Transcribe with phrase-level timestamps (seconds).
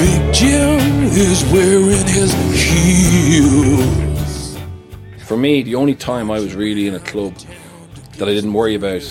[0.00, 4.58] Big Jim is wearing his heels.
[5.26, 7.34] For me, the only time I was really in a club
[8.16, 9.02] that I didn't worry about,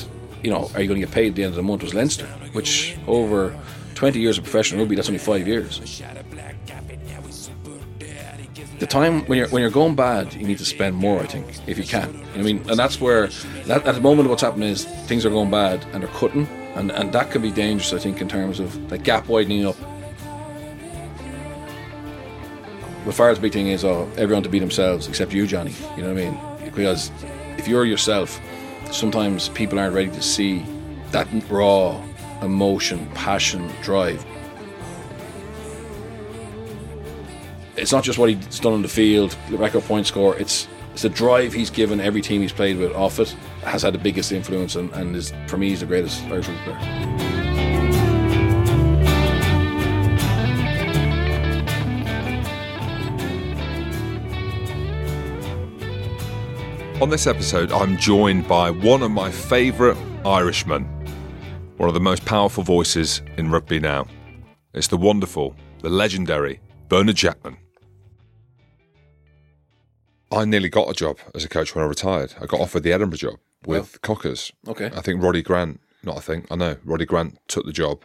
[0.41, 1.93] you know, are you going to get paid at the end of the month was
[1.93, 3.55] Leinster, which over
[3.93, 5.79] 20 years of professional rugby, that's only five years.
[8.79, 11.20] The time when you're when you're going bad, you need to spend more.
[11.20, 12.20] I think, if you can.
[12.34, 13.27] I mean, and that's where
[13.67, 16.91] that, at the moment what's happening is things are going bad and they're cutting, and
[16.91, 17.93] and that can be dangerous.
[17.93, 19.76] I think in terms of the gap widening up.
[23.10, 25.74] The Farrell's big thing is oh, everyone to be themselves except you, Johnny.
[25.98, 26.40] You know what I mean?
[26.63, 27.10] Because
[27.57, 28.40] if you're yourself,
[28.91, 30.63] sometimes people aren't ready to see
[31.10, 31.99] that raw
[32.43, 34.24] emotion, passion, drive.
[37.77, 40.37] It's not just what he's done on the field, the record point score.
[40.37, 43.96] It's it's the drive he's given every team he's played with off it has had
[43.96, 47.38] the biggest influence, and, and is for me he's the greatest Irish player.
[57.02, 60.84] On this episode, I'm joined by one of my favourite Irishmen,
[61.78, 64.06] one of the most powerful voices in rugby now.
[64.74, 66.59] It's the wonderful, the legendary
[66.90, 67.58] Bernard Jackman.
[70.31, 72.34] I nearly got a job as a coach when I retired.
[72.42, 74.52] I got offered the Edinburgh job with Cockers.
[74.68, 74.88] Okay.
[74.94, 78.03] I think Roddy Grant, not I think, I know, Roddy Grant took the job.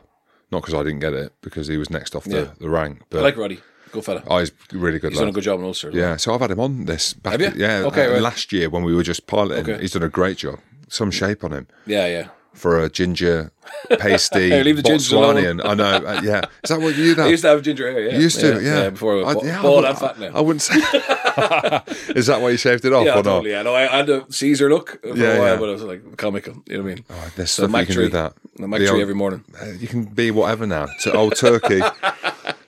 [0.52, 2.48] Not because I didn't get it, because he was next off the, Yeah.
[2.60, 3.00] the rank.
[3.10, 3.60] But I like Roddy,
[3.94, 4.22] good fella.
[4.26, 5.24] Oh, he's really good he's lad.
[5.26, 5.90] done a good job in Ulster.
[5.92, 7.14] Yeah, so I've had him on this.
[7.14, 7.52] Back Have you?
[7.56, 8.22] Yeah, Okay, uh, right.
[8.22, 9.64] last year when we were just piloting.
[9.70, 9.80] Okay.
[9.80, 10.58] He's done a great job.
[10.88, 12.28] Some shape on him yeah, yeah.
[12.52, 13.50] for a ginger
[13.98, 14.82] pasty Hey, leave the.
[14.82, 15.60] Botswanian.
[15.64, 15.84] I know.
[16.06, 17.24] uh, yeah, is that what you know?
[17.24, 18.00] I used to have ginger hair.
[18.08, 18.90] Yeah, You used to, yeah.
[18.90, 20.30] before I, I- was yeah, I bald would- and fat now.
[20.34, 20.74] I wouldn't say.
[22.14, 23.24] is that why you shaved it off yeah, or not?
[23.24, 23.50] totally.
[23.50, 25.56] Yeah, no, I had a Caesar look for Yeah, a while, yeah.
[25.60, 26.62] but it was like comical.
[26.66, 27.04] You know what I mean?
[27.10, 28.04] Oh, there's So stuff you can tree.
[28.04, 28.34] do that.
[28.56, 29.44] The Mac The tree old- every morning.
[29.60, 30.86] Uh, you can be whatever now.
[31.02, 31.80] To old turkey,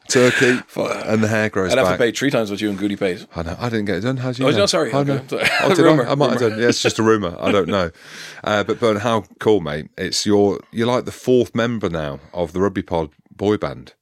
[0.09, 1.99] turkey, and the hair grows I'd have back.
[1.99, 3.27] to pay three times what you and Goody paid.
[3.35, 3.57] I know.
[3.59, 4.17] I didn't get it done.
[4.19, 4.59] How do you Oh, know?
[4.59, 4.93] no, sorry.
[4.93, 5.21] I know.
[5.29, 5.47] Sorry.
[5.63, 6.13] Oh, did Rumour, I?
[6.13, 6.59] I might have done.
[6.59, 7.37] Yeah, it's just a rumor.
[7.41, 7.91] I don't know.
[8.45, 9.89] Uh, but Bern, how cool, mate!
[9.99, 10.61] It's your.
[10.73, 13.95] You're like the fourth member now of the Rugby Pod boy band.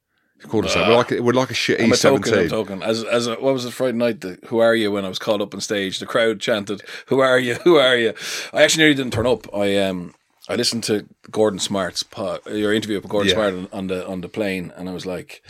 [0.42, 0.87] You called us that.
[0.88, 2.48] We're like a, we're like a shit I'm E token, I'm seventeen.
[2.50, 2.82] token.
[2.82, 4.21] As as a, what was it Friday night?
[4.21, 4.92] The, Who are you?
[4.92, 7.54] When I was called up on stage, the crowd chanted, "Who are you?
[7.65, 8.12] Who are you?"
[8.53, 9.47] I actually nearly didn't turn up.
[9.54, 10.15] I um
[10.47, 13.34] I listened to Gordon Smart's pod, your interview with Gordon Yeah.
[13.36, 15.42] Smart on, on the on the plane, and I was like,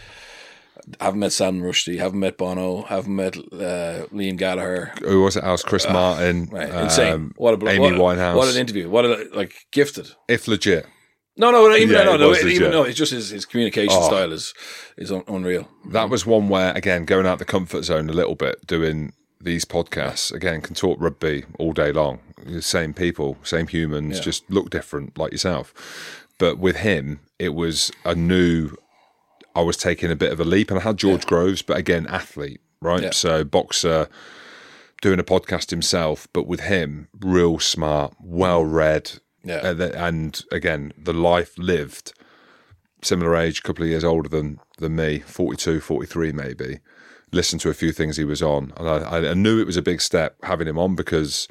[1.01, 4.93] haven't met Sam Rushdie, haven't met Bono, haven't met uh, Liam Gallagher.
[5.03, 5.45] Who was it?
[5.45, 6.47] I was Chris Martin.
[6.53, 7.13] Right, insane!
[7.13, 8.37] um, what a blo- Amy what, a- Winehouse.
[8.37, 8.89] What an interview!
[8.89, 10.09] What a like gifted.
[10.29, 10.87] if legit.
[11.37, 12.85] No, no, even Yeah, no, no, was even no.
[12.85, 14.07] It's just his, his communication Oh.
[14.07, 14.55] style is
[14.97, 15.69] is un- unreal.
[15.91, 19.65] That was one where, again, going out the comfort zone a little bit, doing these
[19.65, 22.21] podcasts, again, can talk rugby all day long.
[22.47, 24.23] The Same people, same humans, Yeah.
[24.23, 25.75] just look different like yourself.
[26.39, 28.71] But with him, it was a new,
[29.55, 30.71] I was taking a bit of a leap.
[30.71, 33.03] And I had George Groves, but again, athlete, right?
[33.03, 33.11] Yeah.
[33.13, 34.09] So, boxer,
[35.01, 39.13] doing a podcast himself, but with him, real smart, well read.
[39.45, 39.67] Yeah.
[39.67, 42.13] And, and again, the life lived
[43.03, 46.81] similar age, a couple of years older than than me, 42, 43 maybe.
[47.33, 49.83] Listened to a few things he was on, and I, I knew it was a
[49.83, 51.47] big step having him on because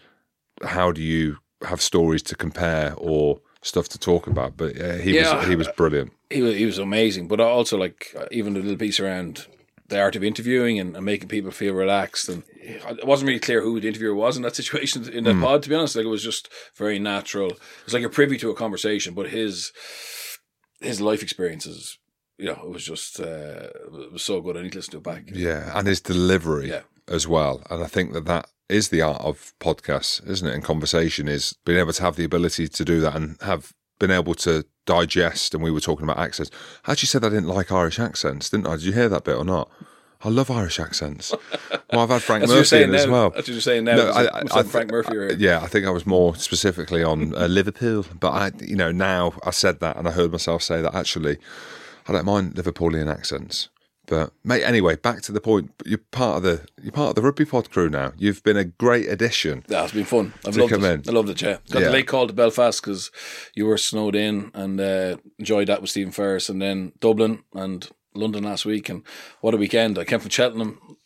[0.66, 1.38] how do you
[1.68, 4.58] have stories to compare or stuff to talk about?
[4.58, 5.36] But uh, he Yeah.
[5.38, 6.12] was he was brilliant.
[6.34, 7.28] He was, he was amazing.
[7.28, 9.48] But also like uh, even the little piece around
[9.90, 12.30] the art of interviewing and, and making people feel relaxed.
[12.30, 15.64] And it wasn't really clear who the interviewer was in that situation in that pod.
[15.64, 17.52] To be honest, like it was just very natural.
[17.84, 19.72] It's like you're privy to a conversation, but his
[20.82, 21.98] his life experiences.
[22.38, 23.70] You know, it was just uh,
[24.06, 24.58] it was so good.
[24.58, 25.24] I need to listen to it back.
[25.34, 26.82] Yeah, and his delivery Yeah.
[27.08, 27.62] as well.
[27.70, 30.54] And I think that that is the art of podcasts, isn't it?
[30.54, 34.10] And conversation is being able to have the ability to do that and have been
[34.12, 35.54] able to digest.
[35.54, 36.52] And we were talking about accents.
[36.86, 38.76] I actually said I didn't like Irish accents, didn't I?
[38.76, 39.70] Did you hear that bit or not?
[40.26, 41.34] I love Irish accents.
[41.92, 43.12] Well, I've had Frank Murphy in as now.
[43.12, 43.30] well.
[43.30, 43.96] That's what you're saying now.
[43.98, 45.16] No, I- I- it Frank Murphy.
[45.16, 48.92] Or, Yeah, I think I was more specifically on uh, Liverpool, but I, you know,
[48.92, 51.38] now I said that and I heard myself say that actually,
[52.08, 53.70] I don't mind Liverpoolian accents.
[54.06, 55.72] But mate, anyway, back to the point.
[55.86, 58.12] You're part of the you're part of the rugby pod crew now.
[58.18, 59.64] You've been a great addition.
[59.70, 60.34] Yeah, it's been fun.
[60.46, 61.08] I've loved come it.
[61.08, 61.10] in.
[61.10, 61.42] I loved it.
[61.42, 61.88] Yeah, got Yeah.
[61.88, 63.12] the late call to Belfast because
[63.56, 67.90] you were snowed in, and uh, enjoyed that with Stephen Ferris, and then Dublin and
[68.14, 69.04] London last week, and
[69.40, 69.98] what a weekend!
[69.98, 70.98] I came from Cheltenham,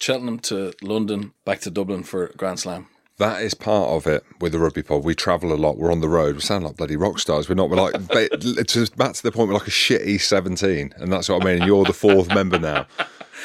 [0.00, 2.88] Cheltenham to London, back to Dublin for Grand Slam.
[3.18, 5.02] That is part of it with the rugby pod.
[5.04, 5.76] We travel a lot.
[5.76, 6.36] We're on the road.
[6.36, 7.48] We sound like bloody rock stars.
[7.48, 7.68] We're not.
[7.68, 9.48] We're like to, back to the point.
[9.48, 11.66] We're like a shitty seventeen, and that's what I mean.
[11.66, 12.86] You're the fourth member now,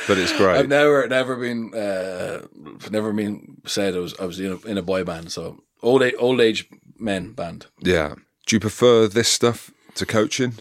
[0.08, 0.58] but it's great.
[0.58, 2.46] I've never, never been, uh,
[2.92, 5.32] never been said I was, I was in a, in a boy band.
[5.32, 6.68] So old age, old age
[7.00, 7.66] men band.
[7.80, 8.16] yeah.
[8.46, 10.56] Do you prefer this stuff to coaching?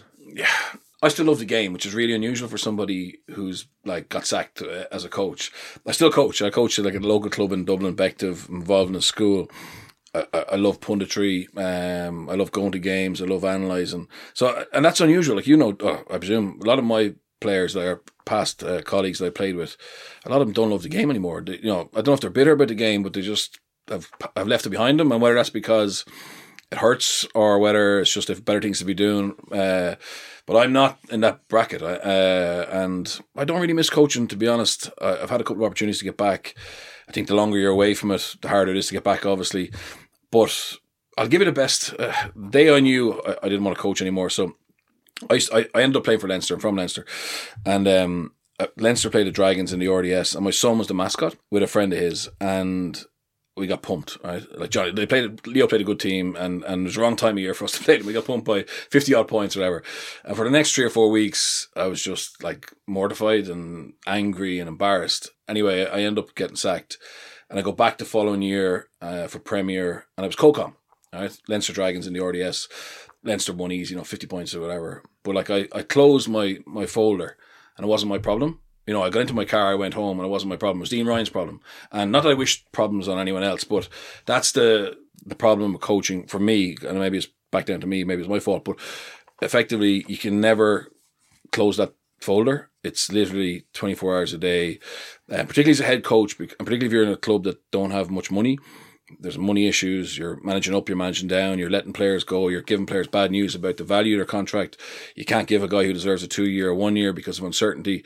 [1.03, 4.61] I still love the game, which is really unusual for somebody who's like got sacked
[4.61, 5.51] uh, as a coach.
[5.85, 6.41] I still coach.
[6.41, 9.51] I coach at like a local club in Dublin, Bective, involved in a school.
[10.15, 11.47] I, I I love punditry.
[11.57, 13.21] Um, I love going to games.
[13.21, 14.07] I love analysing.
[14.33, 15.35] So, and that's unusual.
[15.35, 18.81] Like you know, uh, I presume a lot of my players that are past uh,
[18.81, 19.75] colleagues that I played with,
[20.25, 21.41] a lot of them don't love the game anymore.
[21.41, 23.59] They, you know, I don't know if they're bitter about the game, but they just
[23.89, 26.05] have have left it behind them, and whether that's because
[26.71, 29.35] it hurts or whether it's just if better things to be doing.
[29.51, 29.95] Uh,
[30.45, 34.27] but I'm not in that bracket, I, uh, and I don't really miss coaching.
[34.27, 36.55] To be honest, I, I've had a couple of opportunities to get back.
[37.07, 39.25] I think the longer you're away from it, the harder it is to get back.
[39.25, 39.71] Obviously,
[40.31, 40.77] but
[41.17, 41.93] I'll give you the best.
[41.99, 42.13] Uh,
[42.49, 44.55] day I knew I, I didn't want to coach anymore, so
[45.29, 46.55] I, I I ended up playing for Leinster.
[46.55, 47.05] I'm from Leinster,
[47.65, 50.93] and um, uh, Leinster played the Dragons in the RDS, and my son was the
[50.93, 53.03] mascot with a friend of his, and
[53.55, 54.17] we got pumped.
[54.23, 55.45] Right, like Johnny, they played.
[55.45, 57.65] Leo played a good team, and and it was the wrong time of year for
[57.65, 58.07] us to play them.
[58.07, 59.83] We got pumped by fifty odd points, or whatever.
[60.23, 64.59] And for the next three or four weeks, I was just like mortified and angry
[64.59, 65.29] and embarrassed.
[65.47, 66.97] Anyway, I end up getting sacked,
[67.49, 70.75] and I go back the following year uh, for Premier, and I was co-com.
[71.13, 72.67] Right, Leinster Dragons in the RDS.
[73.23, 75.03] Leinster won easy, you know, fifty points or whatever.
[75.23, 77.37] But like I, I closed my my folder,
[77.77, 78.59] and it wasn't my problem.
[78.85, 80.79] You know, I got into my car, I went home, and it wasn't my problem.
[80.79, 83.87] It was Dean Ryan's problem, and not that I wish problems on anyone else, but
[84.25, 86.75] that's the the problem with coaching for me.
[86.85, 88.77] And maybe it's back down to me, maybe it's my fault, but
[89.41, 90.91] effectively, you can never
[91.51, 92.69] close that folder.
[92.83, 94.79] It's literally 24 hours a day,
[95.31, 97.91] uh, particularly as a head coach, and particularly if you're in a club that don't
[97.91, 98.57] have much money.
[99.19, 100.17] There's money issues.
[100.17, 103.55] You're managing up, you're managing down, you're letting players go, you're giving players bad news
[103.55, 104.77] about the value of their contract.
[105.15, 107.45] You can't give a guy who deserves a two year or one year because of
[107.45, 108.03] uncertainty.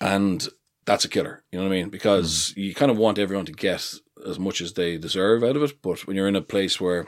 [0.00, 0.46] And
[0.84, 1.42] that's a killer.
[1.52, 1.88] You know what I mean?
[1.90, 3.94] Because you kind of want everyone to get
[4.26, 5.82] as much as they deserve out of it.
[5.82, 7.06] But when you're in a place where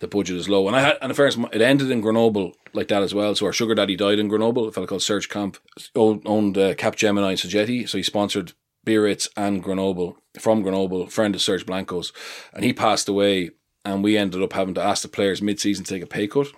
[0.00, 0.66] the budget is low.
[0.66, 3.34] And I had, and in fairness, it ended in Grenoble like that as well.
[3.34, 4.68] So our sugar daddy died in Grenoble.
[4.68, 5.60] A fellow called Serge Kampf
[5.94, 7.88] owned, uh, Cap Gemini and Sogeti.
[7.88, 8.52] So he sponsored
[8.88, 12.12] Biarritz and Grenoble from Grenoble, friend of Serge Blanco's.
[12.54, 13.50] And he passed away.
[13.84, 16.26] And we ended up having to ask the players mid season to take a pay
[16.26, 16.48] cut.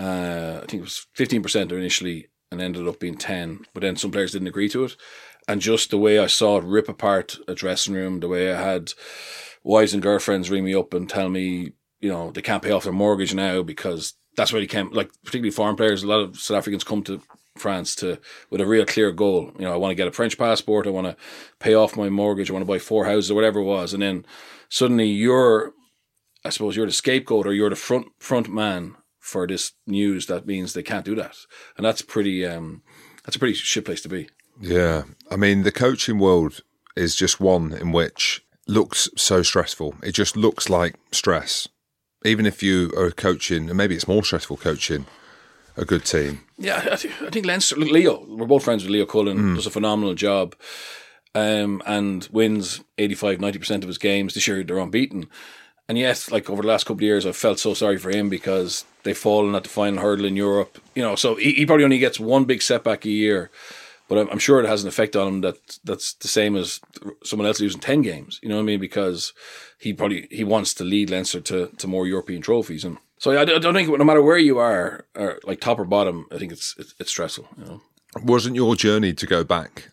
[0.00, 3.60] Uh, I think it was 15% initially and ended up being 10.
[3.74, 4.96] But then some players didn't agree to it.
[5.46, 8.60] And just the way I saw it rip apart a dressing room, the way I
[8.60, 8.92] had
[9.62, 12.84] wives and girlfriends ring me up and tell me, you know, they can't pay off
[12.84, 14.90] their mortgage now because that's where they came.
[14.90, 17.22] Like particularly foreign players, a lot of South Africans come to
[17.58, 18.18] France to
[18.50, 19.52] with a real clear goal.
[19.58, 20.86] You know, I want to get a French passport.
[20.86, 21.16] I want to
[21.58, 22.50] pay off my mortgage.
[22.50, 23.92] I want to buy four houses or whatever it was.
[23.92, 24.24] And then
[24.68, 25.72] suddenly you're,
[26.44, 30.26] I suppose, you're the scapegoat or you're the front front man for this news.
[30.26, 31.36] That means they can't do that,
[31.76, 32.46] and that's pretty.
[32.46, 32.82] um
[33.24, 34.28] That's a pretty shit place to be.
[34.60, 35.02] Yeah.
[35.30, 36.62] I mean, the coaching world
[36.96, 39.96] is just one in which looks so stressful.
[40.02, 41.68] It just looks like stress.
[42.24, 45.06] Even if you are coaching, and maybe it's more stressful coaching
[45.78, 46.40] a good team.
[46.58, 49.66] Yeah, I think, I think Leinster, look, Leo, we're both friends with Leo Cullen, does
[49.66, 50.54] a phenomenal job
[51.34, 54.34] um, and wins 85, 90% of his games.
[54.34, 55.28] This year they're unbeaten.
[55.88, 58.28] And yet, like over the last couple of years, I've felt so sorry for him
[58.28, 60.78] because they've fallen at the final hurdle in Europe.
[60.94, 63.50] You know, so he, he probably only gets one big setback a year,
[64.06, 66.80] but I'm, I'm sure it has an effect on him that that's the same as
[67.24, 68.38] someone else losing ten games.
[68.42, 68.80] You know what I mean?
[68.80, 69.32] Because
[69.78, 73.42] he probably he wants to lead Leinster to, to more European trophies, and so I,
[73.42, 76.52] I don't think no matter where you are, or like top or bottom, I think
[76.52, 77.48] it's it's, it's stressful.
[77.58, 77.82] You know.
[78.22, 79.90] Wasn't your journey to go back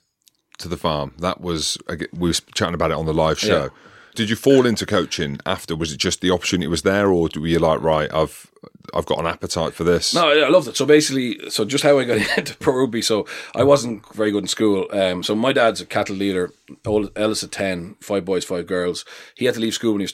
[0.60, 1.14] to the farm?
[1.20, 3.64] That was we were chatting about it on the live show.
[3.64, 3.70] Yeah.
[4.16, 5.76] Did you fall into coaching after?
[5.76, 8.50] Was it just the opportunity was there, or were you like, right, I've
[8.94, 10.14] I've got an appetite for this?
[10.14, 10.78] No, I loved it.
[10.78, 13.02] So basically, so just how I got into pro rugby.
[13.02, 14.88] So I wasn't very good in school.
[14.92, 16.52] Um, so my dad's a cattle dealer,
[16.86, 19.04] old, eldest at 10, five boys, five girls.
[19.36, 20.12] He had to leave school when he was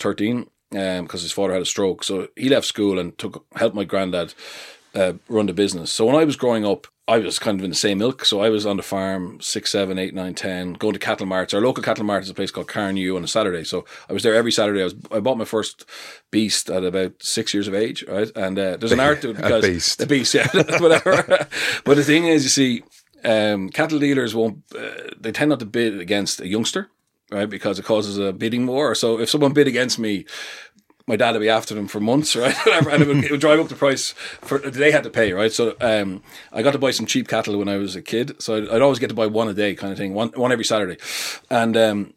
[0.72, 2.04] 13 um, because his father had a stroke.
[2.04, 4.34] So he left school and took helped my granddad
[4.96, 5.92] uh, run the business.
[5.92, 8.24] So when I was growing up, I was kind of in the same ilk.
[8.24, 11.54] So I was on the farm six, seven, eight, nine, ten, going to cattle marts.
[11.54, 13.64] Our local cattle mart is a place called Carnew on a Saturday.
[13.64, 14.82] So I was there every Saturday.
[14.82, 15.86] I was I bought my first
[16.30, 18.32] beast at about six years of age, right?
[18.36, 19.98] And uh, there's an art to it A because beast.
[20.00, 20.48] the beast, yeah,
[20.80, 21.48] whatever.
[21.84, 22.84] but the thing is, you see,
[23.26, 24.64] um, cattle dealers won't.
[24.74, 26.90] Uh, they tend not to bid against a youngster,
[27.32, 27.50] right?
[27.50, 28.94] Because it causes a bidding war.
[28.96, 30.26] So if someone bid against me,
[31.08, 32.56] my dad would be after them for months, right?
[32.68, 34.12] and it would, it would, drive up the price
[34.42, 35.52] for they had to pay, right?
[35.52, 38.42] So um, I got to buy some cheap cattle when I was a kid.
[38.42, 40.52] So I'd, I'd, always get to buy one a day, kind of thing, one one
[40.52, 40.98] every Saturday,
[41.50, 42.14] and um,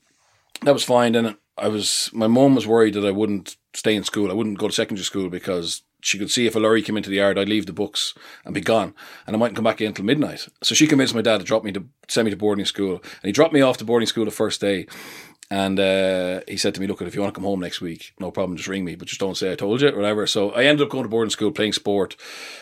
[0.62, 1.14] that was fine.
[1.14, 4.30] And I was my mom was worried that I wouldn't stay in school.
[4.30, 7.10] I wouldn't go to secondary school because she could see if a lorry came into
[7.10, 8.94] the yard, I'd leave the books and be gone,
[9.26, 10.46] and I mightn't come back in until midnight.
[10.62, 13.24] So she convinced my dad to drop me to send me to boarding school, and
[13.24, 14.86] he dropped me off to boarding school the first day.
[15.50, 18.14] And uh, he said to me, "Look, if you want to come home next week,
[18.18, 18.56] no problem.
[18.56, 20.84] Just ring me, but just don't say I told you, or whatever." So I ended
[20.84, 22.16] up going to boarding school, playing sport,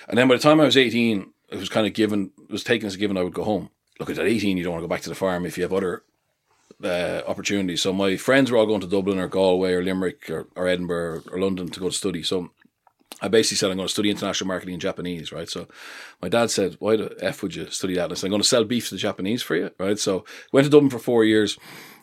[0.09, 2.65] and then by the time I was eighteen, it was kind of given, it was
[2.65, 3.71] taken as a given I would go home.
[3.99, 5.73] Look, at eighteen, you don't want to go back to the farm if you have
[5.73, 6.03] other
[6.83, 7.83] uh, opportunities.
[7.83, 11.23] So my friends were all going to Dublin or Galway or Limerick or, or Edinburgh
[11.31, 12.23] or London to go to study.
[12.23, 12.51] So
[13.21, 15.49] I basically said I'm going to study international marketing in Japanese, right?
[15.49, 15.69] So
[16.21, 18.43] my dad said, "Why the f would you study that?" And I said, "I'm going
[18.43, 21.25] to sell beef to the Japanese for you, right?" So went to Dublin for four
[21.25, 21.59] years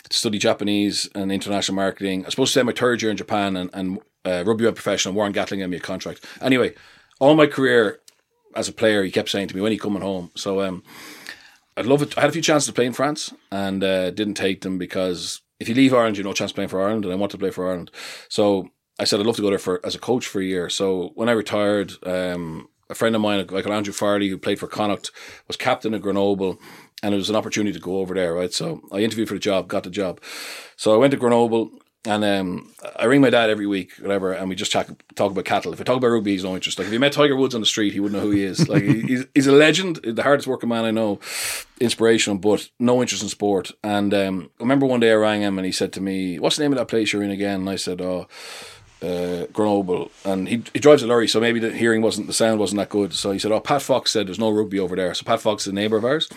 [0.08, 2.24] to study Japanese and international marketing.
[2.24, 4.76] I was supposed to spend my third year in Japan and, and uh, rugby went
[4.76, 5.14] professional.
[5.14, 6.26] Warren Gatland gave me a contract.
[6.42, 6.74] Anyway,
[7.20, 8.00] all my career
[8.56, 10.84] as a player, he kept saying to me, "When are you coming home?" So um,
[11.76, 12.18] I'd love it.
[12.18, 15.42] I had a few chances to play in France and uh, didn't take them because
[15.60, 17.38] if you leave Ireland, you have no chance playing for Ireland, and I want to
[17.38, 17.92] play for Ireland.
[18.30, 20.70] So I said I'd love to go there for as a coach for a year.
[20.70, 24.68] So when I retired, um, a friend of mine, like Andrew Farley, who played for
[24.68, 25.12] Connacht,
[25.48, 26.60] was captain of Grenoble,
[27.02, 28.52] and it was an opportunity to go over there, right?
[28.52, 30.20] So I interviewed for the job, got the job.
[30.76, 31.72] So I went to Grenoble,
[32.06, 35.46] and um, I ring my dad every week, whatever, and we just talk, talk about
[35.46, 35.74] cattle.
[35.74, 36.80] If I talk about rugby, he's no interest.
[36.80, 38.68] Like if you met Tiger Woods on the street, he wouldn't know who he is.
[38.70, 41.20] Like he's, he's a legend, the hardest working man I know,
[41.80, 43.72] inspirational, but no interest in sport.
[43.84, 46.56] And um, I remember one day I rang him and he said to me, "What's
[46.56, 48.28] the name of that place you're in again?" And I said, "Oh."
[49.02, 52.60] Uh, Grenoble, and he he drives a lorry, so maybe the hearing wasn't the sound
[52.60, 53.14] wasn't that good.
[53.14, 55.64] So he said, "Oh, Pat Fox said there's no rugby over there." So Pat Fox
[55.64, 56.30] is a neighbour of ours.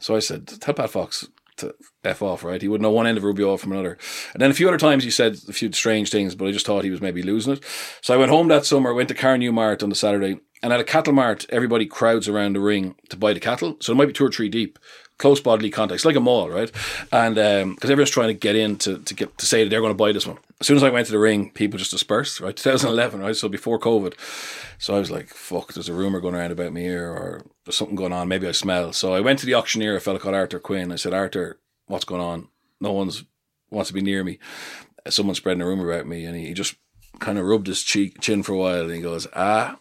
[0.00, 1.74] So I said, "Tell Pat Fox to
[2.04, 2.62] f off, right?
[2.62, 3.98] He would know one end of rugby off from another."
[4.32, 6.66] And then a few other times he said a few strange things, but I just
[6.66, 7.64] thought he was maybe losing it.
[8.00, 10.80] So I went home that summer, went to Carnew Mart on the Saturday, and at
[10.80, 13.76] a cattle mart, everybody crowds around the ring to buy the cattle.
[13.80, 14.78] So it might be two or three deep
[15.18, 15.96] close bodily contact.
[15.96, 16.70] It's like a mall, right?
[17.12, 19.80] And because um, everyone's trying to get in to, to get to say that they're
[19.80, 20.38] going to buy this one.
[20.60, 22.56] As soon as I went to the ring, people just dispersed, right?
[22.56, 23.36] 2011, right?
[23.36, 24.14] So before COVID.
[24.78, 27.76] So I was like, fuck, there's a rumor going around about me here or there's
[27.76, 28.28] something going on.
[28.28, 28.92] Maybe I smell.
[28.92, 30.92] So I went to the auctioneer, a fellow called Arthur Quinn.
[30.92, 32.48] I said, Arthur, what's going on?
[32.80, 33.24] No one's
[33.70, 34.38] wants to be near me.
[35.08, 36.24] Someone's spreading a rumor about me.
[36.24, 36.76] And he, he just
[37.18, 39.78] kind of rubbed his cheek, chin for a while and he goes, ah,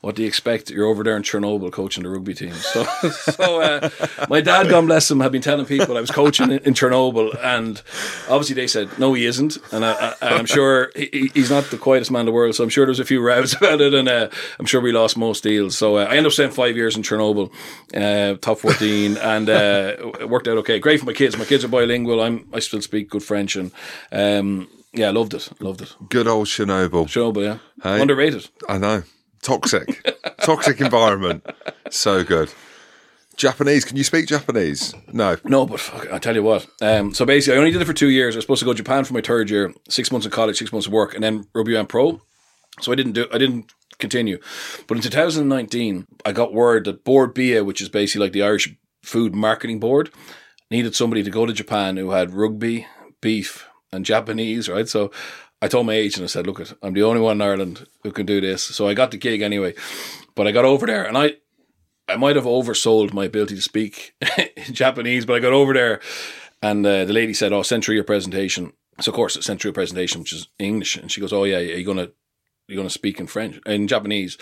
[0.00, 0.70] what do you expect?
[0.70, 2.52] You're over there in Chernobyl coaching the rugby team.
[2.52, 3.90] So, so uh,
[4.28, 7.36] my dad, God bless him, had been telling people I was coaching in, in Chernobyl,
[7.42, 7.82] and
[8.28, 12.12] obviously they said no, he isn't, and I, am sure he, he's not the quietest
[12.12, 12.54] man in the world.
[12.54, 14.28] So I'm sure there was a few rows about it, and uh,
[14.60, 15.76] I'm sure we lost most deals.
[15.76, 17.52] So uh, I ended up staying five years in Chernobyl,
[17.94, 20.78] uh, top 14, and uh, it worked out okay.
[20.78, 21.36] Great for my kids.
[21.36, 22.20] My kids are bilingual.
[22.20, 23.72] I'm I still speak good French, and
[24.12, 25.96] um, yeah, loved it, loved it.
[26.08, 27.06] Good old Chernobyl.
[27.06, 28.48] Chernobyl, yeah, hey, underrated.
[28.68, 29.02] I know
[29.42, 30.02] toxic,
[30.42, 31.46] toxic environment.
[31.90, 32.52] So good.
[33.38, 33.84] Japanese?
[33.84, 34.94] Can you speak Japanese?
[35.12, 35.36] No.
[35.44, 36.66] No, but fuck, I tell you what.
[36.82, 38.34] Um, so basically, I only did it for two years.
[38.34, 40.58] I was supposed to go to Japan for my third year, six months of college,
[40.58, 42.20] six months of work, and then went pro.
[42.80, 43.26] So I didn't do.
[43.32, 44.38] I didn't continue.
[44.86, 48.74] But in 2019, I got word that Bord Bia, which is basically like the Irish
[49.02, 50.10] Food Marketing Board,
[50.70, 52.86] needed somebody to go to Japan who had rugby,
[53.20, 54.68] beef, and Japanese.
[54.68, 54.88] Right.
[54.88, 55.12] So
[55.60, 58.26] I told my agent, I said, look, I'm the only one in Ireland who can
[58.26, 58.62] do this.
[58.62, 59.74] So I got the gig anyway.
[60.34, 61.36] But I got over there and I
[62.10, 64.14] I might have oversold my ability to speak
[64.72, 66.00] Japanese, but I got over there
[66.62, 68.72] and uh, the lady said, oh, send through your presentation.
[69.00, 70.96] So of course, I sent through a presentation, which is English.
[70.96, 72.12] And she goes, oh, yeah, are you going to
[72.68, 74.36] you're going to speak in French, in Japanese.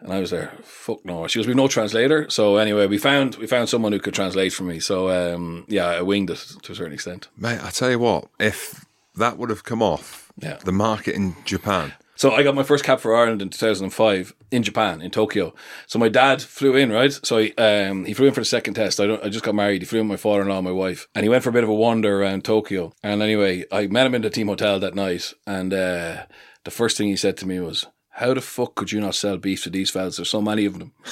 [0.00, 1.26] And I was there, fuck no.
[1.26, 2.30] She goes, we've no translator.
[2.30, 4.80] So anyway, we found we found someone who could translate for me.
[4.80, 7.28] So um, yeah, I winged it to a certain extent.
[7.36, 8.86] Mate, I tell you what, if
[9.18, 10.58] that would have come off yeah.
[10.64, 11.92] the market in Japan.
[12.18, 15.54] So I got my first cap for Ireland in 2005 in Japan, in Tokyo.
[15.86, 17.12] So my dad flew in, right?
[17.12, 18.98] So he, um, he flew in for the second test.
[18.98, 19.82] I, don't, I just got married.
[19.82, 21.06] He flew in my father-in-law and my wife.
[21.14, 22.92] And he went for a bit of a wander around Tokyo.
[23.04, 25.32] And anyway, I met him in the team hotel that night.
[25.46, 26.24] And uh,
[26.64, 29.36] the first thing he said to me was, how the fuck could you not sell
[29.36, 30.16] beef to these fellas?
[30.16, 30.92] There's so many of them.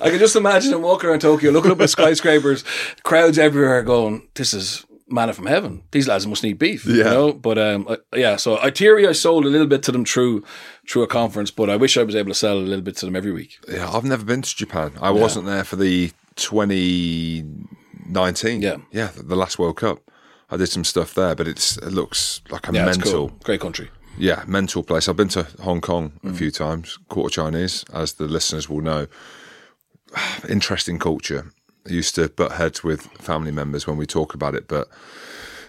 [0.00, 2.64] I can just imagine him walking around Tokyo, looking up at skyscrapers,
[3.02, 5.82] crowds everywhere going, this is manna from heaven.
[5.90, 6.96] These lads must need beef, yeah.
[6.96, 7.32] you know.
[7.32, 8.36] But um, I, yeah.
[8.36, 10.44] So Iteri, I sold a little bit to them through
[10.88, 13.06] through a conference, but I wish I was able to sell a little bit to
[13.06, 13.58] them every week.
[13.68, 14.92] Yeah, I've never been to Japan.
[15.00, 15.20] I yeah.
[15.20, 18.62] wasn't there for the 2019.
[18.62, 20.00] Yeah, yeah, the last World Cup.
[20.50, 23.28] I did some stuff there, but it's it looks like a yeah, mental, cool.
[23.44, 23.90] great country.
[24.16, 25.08] Yeah, mental place.
[25.08, 26.36] I've been to Hong Kong a mm.
[26.36, 29.06] few times, quarter Chinese, as the listeners will know
[30.48, 31.52] interesting culture.
[31.88, 34.88] I used to butt heads with family members when we talk about it, but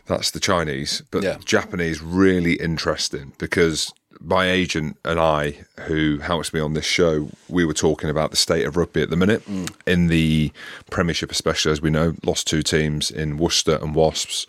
[0.06, 1.02] that's the Chinese.
[1.12, 1.38] But Yeah.
[1.44, 7.64] Japanese really interesting because my agent and I, who helps me on this show, we
[7.64, 9.44] were talking about the state of rugby at the minute
[9.88, 10.52] in the
[10.90, 14.46] Premiership, especially as we know, lost two teams in Worcester and Wasps.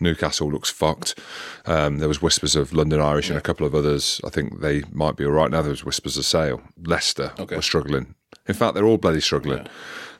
[0.00, 1.16] Newcastle looks fucked.
[1.66, 4.20] Um, there was whispers of London Irish and a couple of others.
[4.24, 5.62] I think they might be all right now.
[5.62, 6.60] There was whispers of Sale.
[6.84, 7.54] Leicester Okay.
[7.54, 8.16] were struggling.
[8.48, 9.64] In fact, they're all bloody struggling,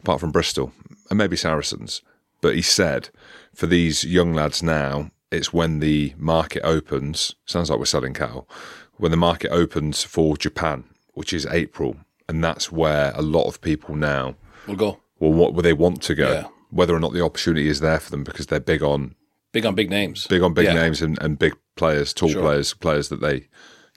[0.02, 0.73] apart from Bristol
[1.11, 2.02] and maybe Saracens.
[2.40, 3.11] But he said,
[3.54, 7.35] for these young lads now, it's when the market opens.
[7.47, 8.49] Sounds like we're selling cattle.
[8.97, 11.97] When the market opens for Japan, which is April,
[12.28, 14.35] and that's where a lot of people now
[14.66, 16.32] We'll go Well, what will they want to go.
[16.32, 16.47] Yeah.
[16.71, 19.14] Whether or not the opportunity is there for them because they're big on
[19.52, 20.26] big on big names.
[20.26, 20.75] big on big Yeah.
[20.75, 22.42] names and, and big players, tall Sure.
[22.42, 23.49] players, players that they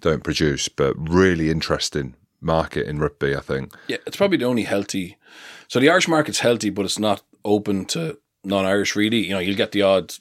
[0.01, 0.67] don't produce.
[0.69, 3.73] But really interesting market in rugby, I think.
[3.87, 5.17] Yeah, it's probably the only healthy.
[5.67, 8.95] So the Irish market's healthy, but it's not open to non-Irish.
[8.95, 10.13] Really, you know, you'll get the odd,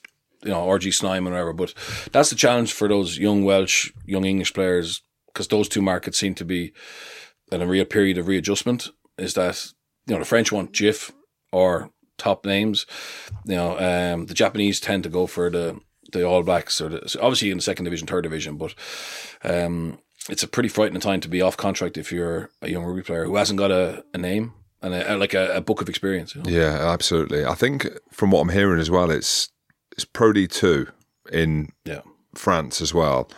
[0.43, 1.53] you know, RG Snyman or whatever.
[1.53, 1.73] But
[2.11, 6.35] that's the challenge for those young Welsh, young English players, because those two markets seem
[6.35, 6.73] to be
[7.51, 8.89] in a real period of readjustment.
[9.17, 9.73] Is that
[10.07, 11.11] you know the French want JIFF
[11.51, 12.85] or top names.
[13.45, 15.79] You know, um, the Japanese tend to go for the
[16.11, 18.75] the All Blacks or the, obviously in the second division, third division, but
[19.43, 19.99] um,
[20.29, 23.25] it's a pretty frightening time to be off contract if you're a young rugby player
[23.25, 24.53] who hasn't got a, a name
[24.85, 26.35] and a, like a, a book of experience.
[26.35, 26.49] You know?
[26.49, 27.45] Yeah, absolutely.
[27.45, 29.49] I think from what I'm hearing as well, it's
[29.91, 30.87] it's Pro D two
[31.31, 32.01] in Yeah.
[32.35, 33.29] France as well.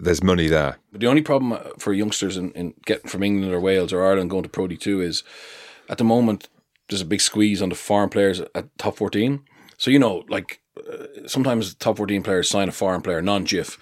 [0.00, 0.76] There's money there.
[0.92, 4.04] But the only problem uh, for youngsters in, in getting from England or Wales or
[4.06, 5.24] Ireland going to Pro D2 is
[5.88, 6.48] at the moment
[6.88, 9.40] there's a big squeeze on the foreign players at top 14.
[9.76, 13.76] So, you know, like uh, sometimes top 14 players sign a foreign player, non JIFF,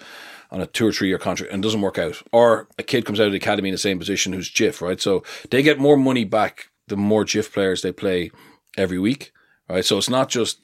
[0.49, 2.19] on a two or three year contract and doesn't work out.
[2.31, 4.99] Or a kid comes out of the academy in the same position who's JIFF, right?
[4.99, 8.31] So they get more money back the more JIFF players they play
[8.77, 9.31] every week,
[9.69, 9.85] right?
[9.85, 10.61] So it's not just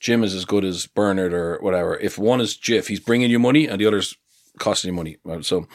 [0.00, 1.96] Jim is as good as Bernard or whatever.
[1.98, 4.16] If one is Jiff, he's bringing you money and the other's
[4.58, 5.16] costing you money.
[5.24, 5.44] Right?
[5.44, 5.66] So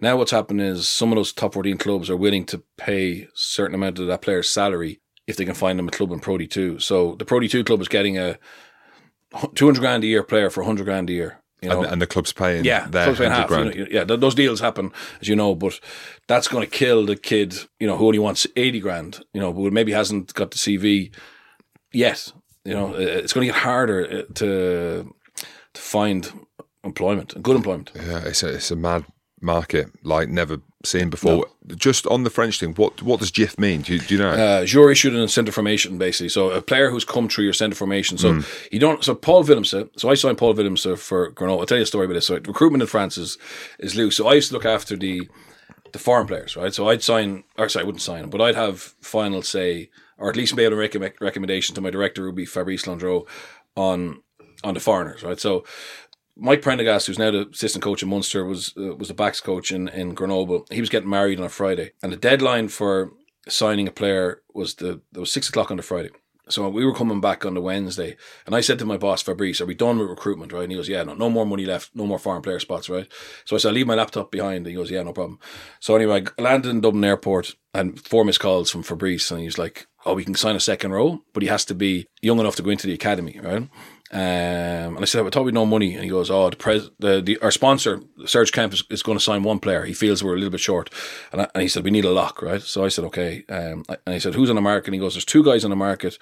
[0.00, 3.28] now what's happened is some of those top 14 clubs are willing to pay a
[3.34, 6.38] certain amount of that player's salary if they can find them a club in Pro
[6.38, 6.82] D2.
[6.82, 8.38] So the Pro D2 club is getting a
[9.54, 11.41] 200 grand a year player for 100 grand a year.
[11.62, 11.82] You know?
[11.84, 13.74] and, and the club's paying Yeah, their club's paying 100 half.
[13.74, 15.78] you know, yeah, those deals happen, as you know, but
[16.26, 19.52] that's going to kill the kid, you know, who only wants 80 grand, you know,
[19.52, 21.14] but maybe hasn't got the CV
[21.92, 22.32] yet.
[22.64, 25.14] You know, Uh, it's going to get harder uh, to
[25.74, 26.32] to find
[26.84, 27.90] employment, good employment.
[27.94, 29.04] Yeah, it's a it's a mad
[29.42, 31.46] market like never seen before.
[31.76, 33.82] Just on the French thing, what what does JIFF mean?
[33.82, 34.30] Do you, do you know?
[34.30, 36.28] Uh, you're issued in centre formation, basically.
[36.28, 38.18] So a player who's come through your centre formation.
[38.18, 38.40] So Hmm.
[38.70, 39.04] you don't.
[39.04, 39.88] So Paul Willemse.
[39.96, 41.60] So I signed Paul Willemse for Grenoble.
[41.60, 42.26] I'll tell you a story about this.
[42.26, 43.38] So recruitment in France is
[43.78, 44.16] is loose.
[44.16, 45.28] So I used to look after the
[45.92, 46.72] the foreign players, right?
[46.72, 50.30] So I'd sign, or sorry, I wouldn't sign, them, but I'd have final say, or
[50.30, 52.86] at least be able to make a recommendation to my director, who would be Fabrice
[52.86, 53.26] Landreau,
[53.76, 54.22] on
[54.64, 55.40] on the foreigners, right?
[55.40, 55.64] So
[56.36, 59.70] Mike Prendergast, who's now the assistant coach in Munster, was uh, was the backs coach
[59.70, 60.66] in, in Grenoble.
[60.70, 63.12] He was getting married on a Friday, and the deadline for
[63.48, 66.10] signing a player was the it was six o'clock on the Friday.
[66.48, 68.16] So we were coming back on the Wednesday,
[68.46, 70.64] and I said to my boss Fabrice, "Are we done with recruitment?" Right?
[70.64, 73.06] And he goes, "Yeah, no, no more money left, no more foreign player spots." Right?
[73.44, 75.38] So I said, "I'll "Leave my laptop behind." He goes, "Yeah, no problem."
[75.80, 79.58] So anyway, I landed in Dublin Airport and four missed calls from Fabrice, and he's
[79.58, 82.56] like, "Oh, we can sign a second row, but he has to be young enough
[82.56, 83.68] to go into the academy, right?"
[84.14, 85.94] Um, and I said, I thought we'd no money.
[85.94, 89.16] And he goes, Oh, the, pres- the, the our sponsor, Serge Kampf, is, is going
[89.16, 89.84] to sign one player.
[89.84, 90.90] He feels we're a little bit short.
[91.32, 92.60] And, I, and he said, We need a lock, right?
[92.60, 93.44] So I said, Okay.
[93.48, 94.88] Um, and he said, Who's on the market?
[94.88, 96.18] And he goes, There's two guys on the market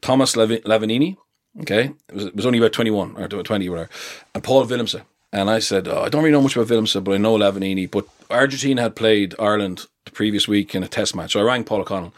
[0.00, 1.16] Thomas Levi- Lavanini,
[1.60, 1.92] okay?
[2.08, 3.90] It was, it was only about 21 or 20, whatever,
[4.34, 5.02] and Paul Willemse.
[5.32, 7.90] And I said, oh, I don't really know much about Willemse, but I know Lavanini.
[7.90, 11.32] But Argentina had played Ireland the previous week in a test match.
[11.32, 12.14] So I rang Paul O'Connell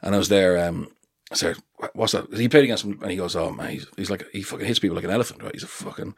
[0.00, 0.64] and I was there.
[0.64, 0.88] Um,
[1.32, 1.56] I said,
[1.94, 2.32] what's that?
[2.34, 4.78] He played against him and he goes, oh man, he's, he's like, he fucking hits
[4.78, 5.54] people like an elephant, right?
[5.54, 6.14] He's a fucking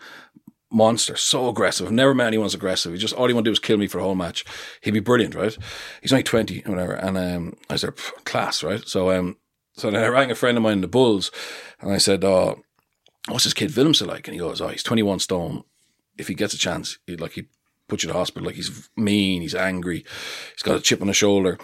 [0.70, 1.86] monster, so aggressive.
[1.86, 2.92] I've never met anyone as aggressive.
[2.92, 4.44] He just, all he want to do is kill me for a whole match.
[4.82, 5.56] He'd be brilliant, right?
[6.02, 6.94] He's only 20 or whatever.
[6.94, 8.86] And um, I said, class, right?
[8.86, 9.36] So, um,
[9.74, 11.30] so then I rang a friend of mine in the Bulls
[11.80, 12.62] and I said, oh,
[13.28, 14.26] what's this kid Willemse like?
[14.28, 15.64] And he goes, oh, he's 21 stone.
[16.16, 17.48] If he gets a chance, he'd like, he'd
[17.88, 18.46] put you to hospital.
[18.46, 20.04] Like he's mean, he's angry,
[20.52, 21.58] he's got a chip on his shoulder.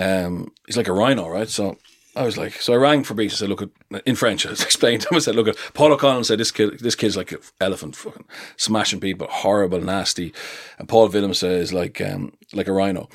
[0.00, 1.48] Um, he's like a rhino, right?
[1.48, 1.78] So
[2.16, 3.34] I was like, so I rang Fabrice.
[3.34, 3.70] I said, look, at,
[4.06, 5.16] in French, I explained to him.
[5.16, 8.26] I said, look, at Paul O'Connell said this kid, this kid's like an elephant, fucking
[8.56, 10.32] smashing people, horrible, nasty.
[10.78, 13.08] And Paul Willemse is like, um, like a rhino.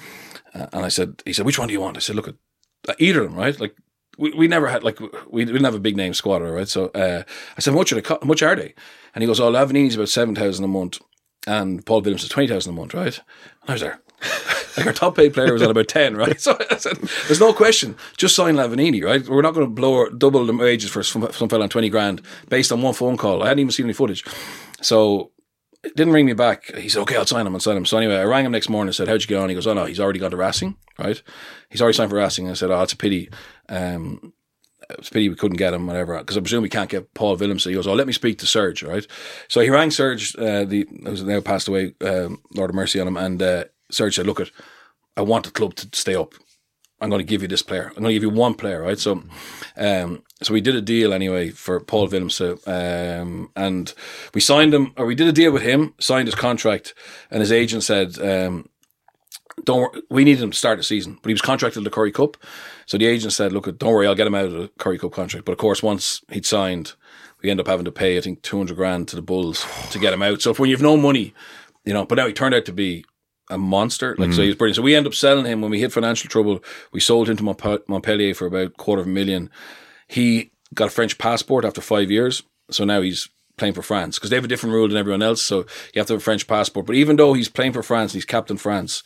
[0.54, 1.98] Uh, and I said, he said, which one do you want?
[1.98, 2.36] I said, look at
[3.00, 3.60] either of them, right?
[3.60, 3.76] Like
[4.18, 6.68] we, we never had like we didn't have a big name squad, right?
[6.68, 7.24] So uh,
[7.58, 8.18] I said, much are they?
[8.26, 8.74] much are they?
[9.16, 11.00] And he goes, oh, Lavanini's about seven thousand a month,
[11.48, 13.18] and Paul is twenty thousand a month, right?
[13.62, 14.02] And I was there.
[14.78, 16.40] Like our top paid player was on about 10, right?
[16.50, 16.96] So I said,
[17.28, 17.98] there's no question.
[18.16, 19.28] Just sign Lavanini, right?
[19.28, 21.90] We're not going to blow our, double the wages for some, some fella on 20
[21.90, 23.44] grand based on one phone call.
[23.44, 24.24] I hadn't even seen any footage.
[24.82, 25.32] So
[25.84, 26.74] it didn't ring me back.
[26.76, 27.54] He said, okay, I'll sign him.
[27.54, 27.86] I'll sign him.
[27.86, 29.50] So anyway, I rang him next morning and said, how'd you get on?
[29.50, 31.22] He goes, oh no, he's already gone to Racing, right?
[31.70, 32.46] He's already signed for Racing.
[32.46, 33.30] And I said, oh, it's a pity.
[33.68, 34.34] Um,
[34.92, 37.36] it's a pity we couldn't get him, whatever, because I presume we can't get Paul
[37.36, 37.64] Willems.
[37.64, 39.06] So he goes, oh, let me speak to Serge, right?
[39.48, 43.08] So he rang Serge, uh, the who's now passed away, um, Lord of Mercy on
[43.08, 44.52] him, and uh, Serge said, look, at,
[45.18, 46.34] I want the club to stay up.
[47.02, 47.88] I'm going to give you this player.
[47.88, 49.00] I'm going to give you one player, right?
[49.00, 49.24] So,
[49.78, 53.94] um, so we did a deal anyway for Paul Willems, um, and
[54.34, 56.94] we signed him, or we did a deal with him, signed his contract,
[57.32, 58.68] and his agent said, um,
[59.64, 61.96] "Don't worry, we needed him to start the season, but he was contracted to the
[61.96, 62.36] Currie Cup."
[62.86, 65.14] So the agent said, "Look, don't worry, I'll get him out of the Currie Cup
[65.14, 66.96] contract." But of course, once he'd signed,
[67.42, 70.00] we end up having to pay, I think, two hundred grand to the Bulls to
[70.00, 70.42] get him out.
[70.42, 71.34] So when you have no money,
[71.86, 73.06] you know, but now he turned out to be
[73.50, 74.16] a monster.
[74.18, 74.42] Like, so mm-hmm.
[74.42, 74.76] he was brilliant.
[74.76, 76.64] So we end up selling him when we hit financial trouble.
[76.92, 79.50] We sold him to Mont- Montpellier for about quarter of a million.
[80.08, 82.44] He got a French passport after five years.
[82.72, 85.42] So now he's playing for France because they have a different rule than everyone else.
[85.42, 85.60] So
[85.94, 86.86] you have to have a French passport.
[86.86, 89.04] But even though he's playing for France and he's captain France,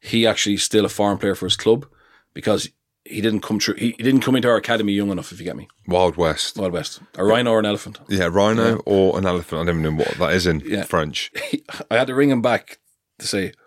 [0.00, 1.86] he actually is still a foreign player for his club
[2.34, 2.68] because
[3.04, 3.74] he didn't come through.
[3.74, 5.32] He, he didn't come into our academy young enough.
[5.32, 6.56] If you get me, Wild West.
[6.56, 8.00] Wild West, a rhino or an elephant.
[8.08, 9.62] Yeah, rhino or an elephant.
[9.62, 10.84] I don't even know what that is in Yeah.
[10.84, 11.30] French.
[11.90, 12.78] I had to ring him back
[13.18, 13.61] to say, "Wh-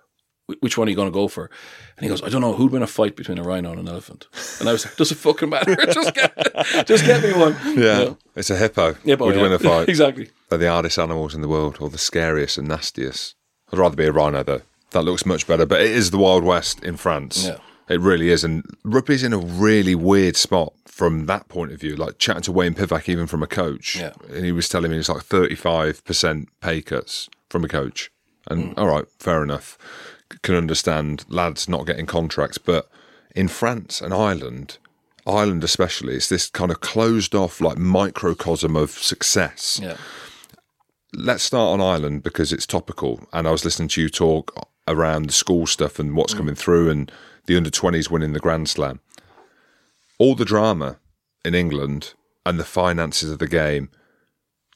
[0.59, 1.49] which one are you going to go for?
[1.97, 3.87] And he goes, I don't know, who'd win a fight between a rhino and an
[3.87, 4.27] elephant?
[4.59, 5.75] And I was like, does it fucking matter?
[5.91, 7.55] just, get, just get me one.
[7.63, 8.17] Yeah, You know?
[8.35, 8.95] it's a hippo.
[9.03, 9.41] Yeah, but would yeah.
[9.41, 9.89] win a fight.
[9.89, 10.29] exactly.
[10.49, 13.35] They're the hardest animals in the world, or the scariest and nastiest.
[13.71, 14.61] I'd rather be a rhino though.
[14.91, 15.65] That looks much better.
[15.65, 17.45] But it is the Wild West in France.
[17.45, 17.57] Yeah.
[17.89, 18.43] It really is.
[18.43, 21.95] And rugby's in a really weird spot from that point of view.
[21.95, 23.95] Like chatting to Wayne Pivac, even from a coach.
[23.95, 24.13] Yeah.
[24.29, 28.11] And he was telling me it's like 35% pay cuts from a coach.
[28.47, 28.77] And mm.
[28.77, 29.77] all right, fair enough.
[30.41, 32.57] Can understand lads not getting contracts.
[32.57, 32.89] But
[33.35, 34.77] in France and Ireland,
[35.25, 39.97] Ireland especially, it's this kind of closed off, like microcosm of success Yeah.
[41.13, 43.27] let's start on Ireland because it's topical.
[43.33, 46.37] And I was listening to you talk around the school stuff and what's mm.
[46.37, 47.11] coming through and
[47.47, 48.99] the under 20s winning the Grand Slam.
[50.19, 50.99] All the drama
[51.43, 52.13] in England
[52.45, 53.89] and the finances of the game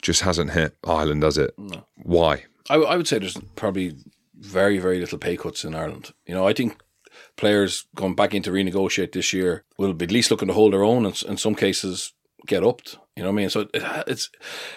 [0.02, 1.54] just hasn't hit Ireland, has it?
[1.96, 2.46] Why?
[2.70, 3.96] I, I would say there's probably
[4.40, 6.12] very, very little pay cuts in Ireland.
[6.26, 6.82] You know, I think
[7.36, 10.84] players going back into renegotiate this year will be at least looking to hold their
[10.84, 12.14] own and in some cases
[12.48, 12.98] get upped.
[13.16, 13.50] You know what I mean?
[13.50, 14.30] So it, it's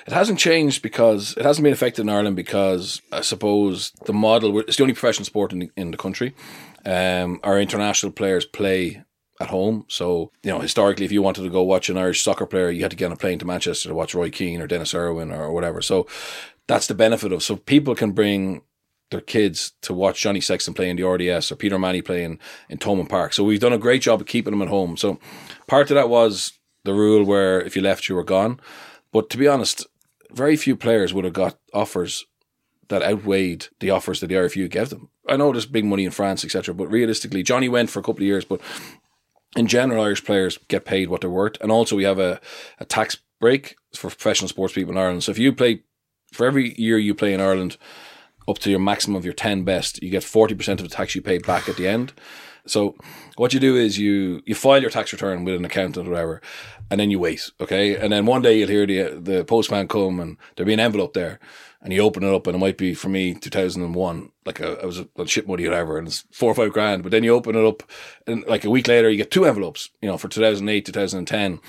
[0.07, 4.59] it hasn't changed because it hasn't been affected in Ireland because I suppose the model
[4.61, 6.35] it's the only professional sport in the, in the country.
[6.85, 9.05] Um, our international players play
[9.41, 9.85] at home.
[9.89, 12.83] So, you know, historically, if you wanted to go watch an Irish soccer player, you
[12.83, 15.33] had to get on a plane to Manchester to watch Roy Keane or Denis Irwin
[15.33, 15.83] or whatever.
[15.83, 16.07] So
[16.67, 18.63] that's the benefit of, so people can bring
[19.13, 22.79] their kids to watch Johnny Sexton play in the RDS or Peter Manny playing in
[22.79, 23.33] Thomond Park.
[23.33, 24.97] So we've done a great job of keeping them at home.
[24.97, 25.21] So
[25.67, 28.59] part of that was the rule where if you left, you were gone.
[29.13, 29.87] But to be honest,
[30.33, 32.27] very few players would have got offers
[32.89, 35.09] that outweighed the offers that the RFU gave them.
[35.29, 38.23] I know there's big money in France, etc., but realistically, Johnny went for a couple
[38.23, 38.61] of years, but
[39.57, 42.41] in general, Irish players get paid what they're worth, and also we have a,
[42.79, 45.23] a tax break for professional sports people in Ireland.
[45.25, 45.83] So if you play
[46.33, 47.77] for every year you play in Ireland,
[48.49, 51.15] up to your maximum of your ten best, you get forty percent of the tax
[51.15, 52.13] you pay back at the end.
[52.65, 52.95] So
[53.37, 56.41] what you do is you you file your tax return with an accountant or whatever,
[56.91, 57.97] and then you wait, okay?
[57.97, 61.13] And then one day you'll hear the the postman come and there'll be an envelope
[61.13, 61.41] there,
[61.81, 64.31] and you open it up and it might be for me two thousand and one,
[64.47, 67.03] like a, I was on ship money or whatever, and it's four or five grand.
[67.03, 67.83] But then you open it up,
[68.29, 70.87] and like a week later you get two envelopes, you know, for two thousand eight,
[70.87, 71.61] two thousand and ten,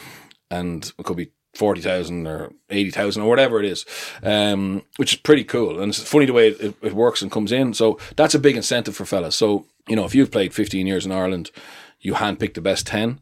[0.52, 1.32] and it could be.
[1.54, 3.86] 40,000 or 80,000 or whatever it is,
[4.24, 5.80] um, which is pretty cool.
[5.80, 7.74] And it's funny the way it, it, works and comes in.
[7.74, 9.36] So that's a big incentive for fellas.
[9.36, 11.52] So, you know, if you've played 15 years in Ireland,
[12.00, 13.20] you handpick the best 10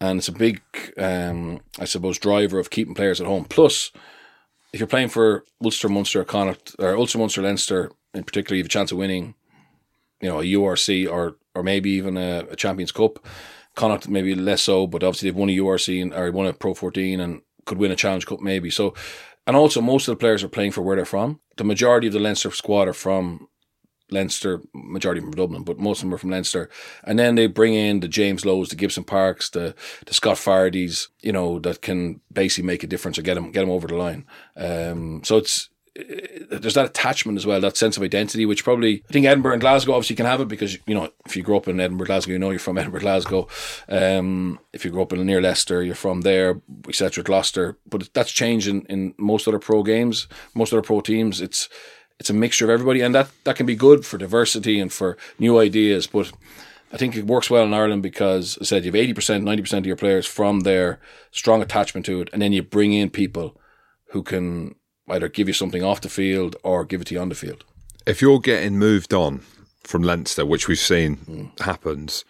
[0.00, 0.60] and it's a big,
[0.98, 3.44] um, I suppose, driver of keeping players at home.
[3.44, 3.92] Plus,
[4.72, 8.66] if you're playing for Ulster, Munster, Connacht, or Ulster, Munster, Leinster, in particular, you have
[8.66, 9.34] a chance of winning,
[10.20, 13.24] you know, a URC or or maybe even a, a Champions Cup.
[13.74, 16.74] Connacht maybe less so, but obviously they've won a URC and, or won a Pro
[16.74, 18.70] 14 and could win a Challenge Cup maybe.
[18.70, 18.94] So,
[19.46, 21.40] and also most of the players are playing for where they're from.
[21.56, 23.48] The majority of the Leinster squad are from
[24.10, 26.70] Leinster, majority from Dublin, but most of them are from Leinster.
[27.04, 29.74] And then they bring in the James Lowe's, the Gibson Parks, the
[30.06, 33.60] the Scott Fardy's, you know, that can basically make a difference or get them get
[33.60, 34.24] them over the line.
[34.56, 35.68] Um, so it's
[36.50, 39.60] there's that attachment as well, that sense of identity, which probably I think Edinburgh and
[39.60, 42.32] Glasgow obviously can have it because you know if you grew up in Edinburgh, Glasgow,
[42.32, 43.48] you know you're from Edinburgh, Glasgow.
[43.88, 47.24] Um, if you grew up in near Leicester, you're from there, etc.
[47.24, 51.40] Gloucester, but that's changing in most other pro games, most other pro teams.
[51.40, 51.68] It's
[52.18, 55.16] it's a mixture of everybody, and that that can be good for diversity and for
[55.38, 56.06] new ideas.
[56.06, 56.32] But
[56.92, 59.62] I think it works well in Ireland because I said you have eighty percent, ninety
[59.62, 63.10] percent of your players from their strong attachment to it, and then you bring in
[63.10, 63.58] people
[64.10, 64.74] who can
[65.08, 67.64] either give you something off the field or give it to you on the field.
[68.06, 69.40] If you're getting moved on
[69.84, 71.60] from Leinster, which we've seen Mm.
[71.60, 72.24] happens,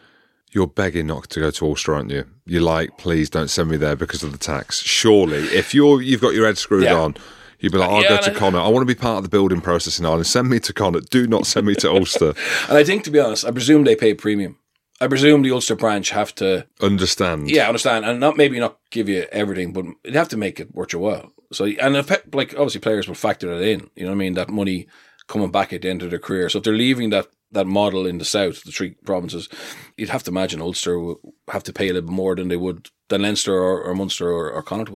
[0.52, 2.24] you're begging not to go to Ulster, aren't you?
[2.46, 4.80] You're like, please don't send me there because of the tax.
[4.82, 6.94] Surely, if you're you've got your head screwed Yeah.
[6.98, 7.16] on,
[7.60, 8.64] you'd be like, I'll Yeah, go to Connacht.
[8.64, 10.26] I want to be part of the building process in Ireland.
[10.26, 11.10] Send me to Connacht.
[11.10, 12.34] Do not send me to Ulster.
[12.68, 14.58] And I think, to be honest, I presume they pay premium.
[14.98, 17.50] I presume the Ulster branch have to, Understand?
[17.50, 20.74] yeah, understand, and not maybe not give you everything, but they have to make it
[20.74, 21.32] worth your while.
[21.52, 23.90] So, and if, like obviously players will factor that in.
[23.94, 24.35] You know what I mean?
[24.35, 24.88] That money
[25.26, 26.48] coming back at the end of their career.
[26.48, 29.48] So if they're leaving that that model in the south, the three provinces,
[29.96, 32.90] you'd have to imagine Ulster will have to pay a little more than they would
[33.09, 34.95] than Leinster or, or Munster or, or Connacht.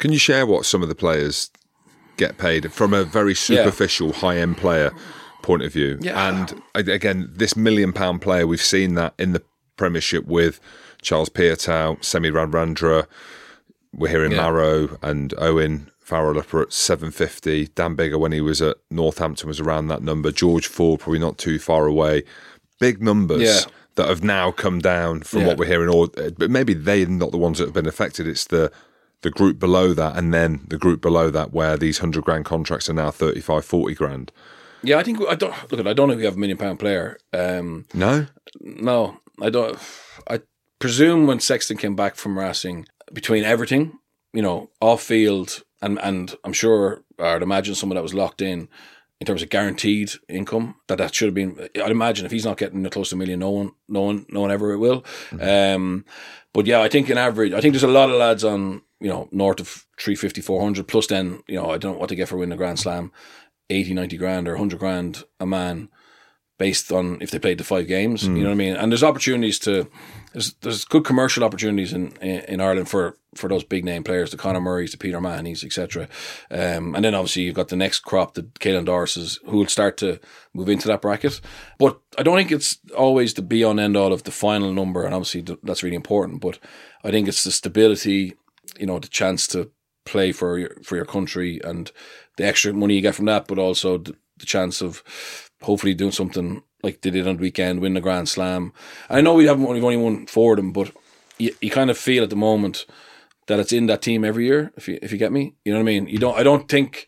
[0.00, 1.50] Can you share what some of the players
[2.16, 4.90] get paid from a very superficial high end player
[5.42, 5.98] point of view?
[6.00, 6.28] Yeah.
[6.28, 9.42] And again, this million pound player, we've seen that in the
[9.76, 10.58] Premiership with
[11.00, 13.06] Charles Piutau, Semi Radradra.
[13.94, 14.38] We're hearing Yeah.
[14.38, 17.68] Marrow and Owen Farrell up at 750.
[17.74, 20.32] Dan Biggar, when he was at Northampton, was around that number.
[20.32, 22.24] George Ford, probably not too far away.
[22.78, 23.42] Big numbers.
[23.42, 23.60] Yeah.
[23.96, 25.46] That have now come down from Yeah.
[25.48, 28.26] what we're hearing, or uh, but maybe they're not the ones that have been affected.
[28.26, 28.70] It's the
[29.22, 32.88] the group below that and then the group below that where these 100 grand contracts
[32.88, 34.32] are now 35 40 grand
[34.82, 35.86] Yeah, I think I don't look at.
[35.86, 37.18] I don't know if we have a million pound player.
[37.32, 38.26] Um, no
[38.60, 39.78] No, I don't.
[40.28, 40.40] I
[40.78, 43.98] presume when Sexton came back from Racing, between everything,
[44.32, 48.68] you know, off field, and and I'm sure I'd imagine someone that was locked in
[49.20, 51.68] in terms of guaranteed income that that should have been.
[51.76, 54.40] I'd imagine if he's not getting close to a million, no one, no one, no
[54.40, 55.04] one ever will.
[55.38, 56.04] Um,
[56.54, 59.08] but yeah, I think in average, I think there's a lot of lads on you
[59.08, 61.06] know north of 350, 400 plus.
[61.06, 63.12] Then you know I don't know what they get for winning a Grand Slam,
[63.68, 65.88] 80, 90 grand or 100 grand a man
[66.60, 68.24] based on if they played the five games.
[68.24, 68.76] You know what I mean?
[68.76, 69.88] And there's opportunities to
[70.34, 74.30] there's there's good commercial opportunities in in, in Ireland for for those big name players,
[74.30, 76.08] the Conor Murrays, the Peter Mahoney's, etc.
[76.50, 79.96] Um, and then obviously you've got the next crop, the Caelan Doris's, who will start
[79.98, 80.20] to
[80.52, 81.40] move into that bracket.
[81.78, 85.04] But I don't think it's always the be on end all of the final number,
[85.04, 86.40] and obviously th- that's really important.
[86.40, 86.58] But
[87.04, 88.34] I think it's the stability,
[88.80, 89.70] you know, the chance to
[90.06, 91.92] play for your for your country and
[92.36, 95.04] the extra money you get from that, but also the, the chance of
[95.62, 98.72] hopefully doing something like they did on the weekend, win the Grand Slam.
[99.10, 100.90] I know we haven't we've only won four of them, but
[101.38, 102.86] you, you kind of feel at the moment
[103.46, 104.72] that it's in that team every year.
[104.76, 106.06] If you if you get me, you know what I mean.
[106.06, 106.38] You don't.
[106.38, 107.06] I don't think.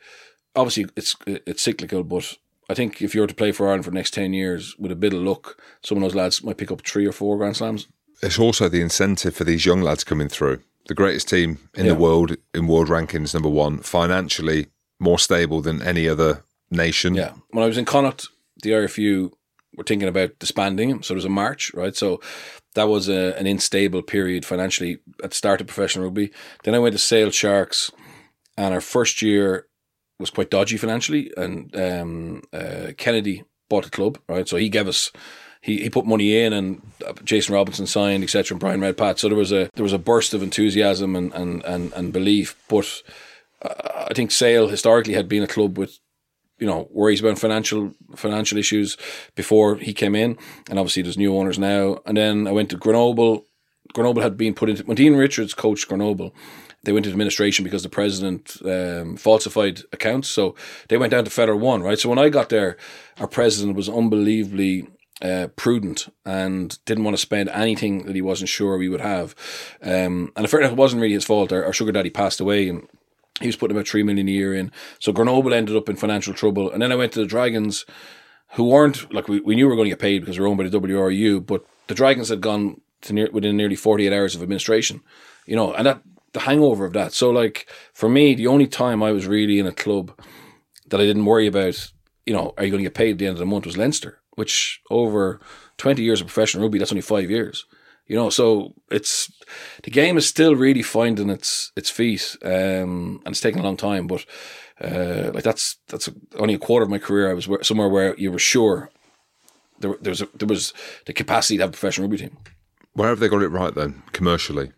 [0.54, 2.36] Obviously, it's it's cyclical, but
[2.68, 4.92] I think if you were to play for Ireland for the next ten years with
[4.92, 7.56] a bit of luck, some of those lads might pick up three or four Grand
[7.56, 7.88] Slams.
[8.22, 11.92] it's also the incentive for these young lads coming through the greatest team in Yeah.
[11.92, 14.66] the world in world rankings number one financially
[15.00, 17.32] more stable than any other nation Yeah.
[17.50, 18.28] When I was in Connacht,
[18.62, 19.30] the RFU
[19.76, 21.02] were thinking about disbanding.
[21.02, 21.96] So there was a march, right?
[21.96, 22.20] So
[22.74, 26.30] that was a, an unstable period financially at the start of professional rugby.
[26.64, 27.90] Then I went to Sale Sharks,
[28.56, 29.66] and our first year
[30.18, 31.32] was quite dodgy financially.
[31.36, 34.48] And um, uh, Kennedy bought the club, right?
[34.48, 35.10] So he gave us.
[35.62, 39.18] He, he put money in and uh, Jason Robinson signed etc and Bryan Redpath.
[39.18, 42.56] so there was a there was a burst of enthusiasm and and and, and belief
[42.68, 43.02] but
[43.62, 45.98] uh, I think Sale historically had been a club with
[46.58, 48.96] you know worries about financial financial issues
[49.34, 50.38] before he came in,
[50.70, 51.98] and obviously there's new owners now.
[52.06, 53.46] And then I went to Grenoble.
[53.92, 56.34] Grenoble had been put into when Dean Richards coached Grenoble.
[56.84, 60.54] They went into administration because the president um, falsified accounts, so
[60.88, 61.98] they went down to Federal One, right?
[61.98, 62.76] So when I got there,
[63.18, 64.88] our president was unbelievably
[65.22, 69.34] uh, prudent and didn't want to spend anything that he wasn't sure we would have.
[69.80, 71.52] Um, and in fairness, it wasn't really his fault.
[71.52, 72.88] Our, our sugar daddy passed away, and
[73.40, 74.70] He was putting about three million a year in.
[74.98, 77.86] So Grenoble ended up in financial trouble, and then I went to the Dragons,
[78.54, 80.48] who weren't like we, we knew we were going to get paid because we are
[80.48, 84.12] owned by the WRU, but the Dragons had gone to near, within nearly forty eight
[84.12, 85.00] hours of administration,
[85.46, 87.12] you know, and that the hangover of that.
[87.12, 90.12] So like for me, the only time I was really in a club
[90.88, 91.92] that I didn't worry about,
[92.26, 93.76] you know, are you going to get paid at the end of the month was
[93.76, 95.40] Leinster, which over
[95.76, 97.66] twenty years of professional rugby, that's only five years.
[98.08, 99.30] You know, so it's
[99.84, 103.76] the game is still really finding its its feet, um, and it's taking a long
[103.76, 104.06] time.
[104.06, 104.26] But
[104.80, 107.30] uh, like that's that's only a quarter of my career.
[107.30, 108.90] I was where, somewhere where you were sure
[109.78, 110.74] there, there was a, there was
[111.06, 112.36] the capacity to have a professional rugby team.
[112.94, 114.72] Where have they got it right then, commercially,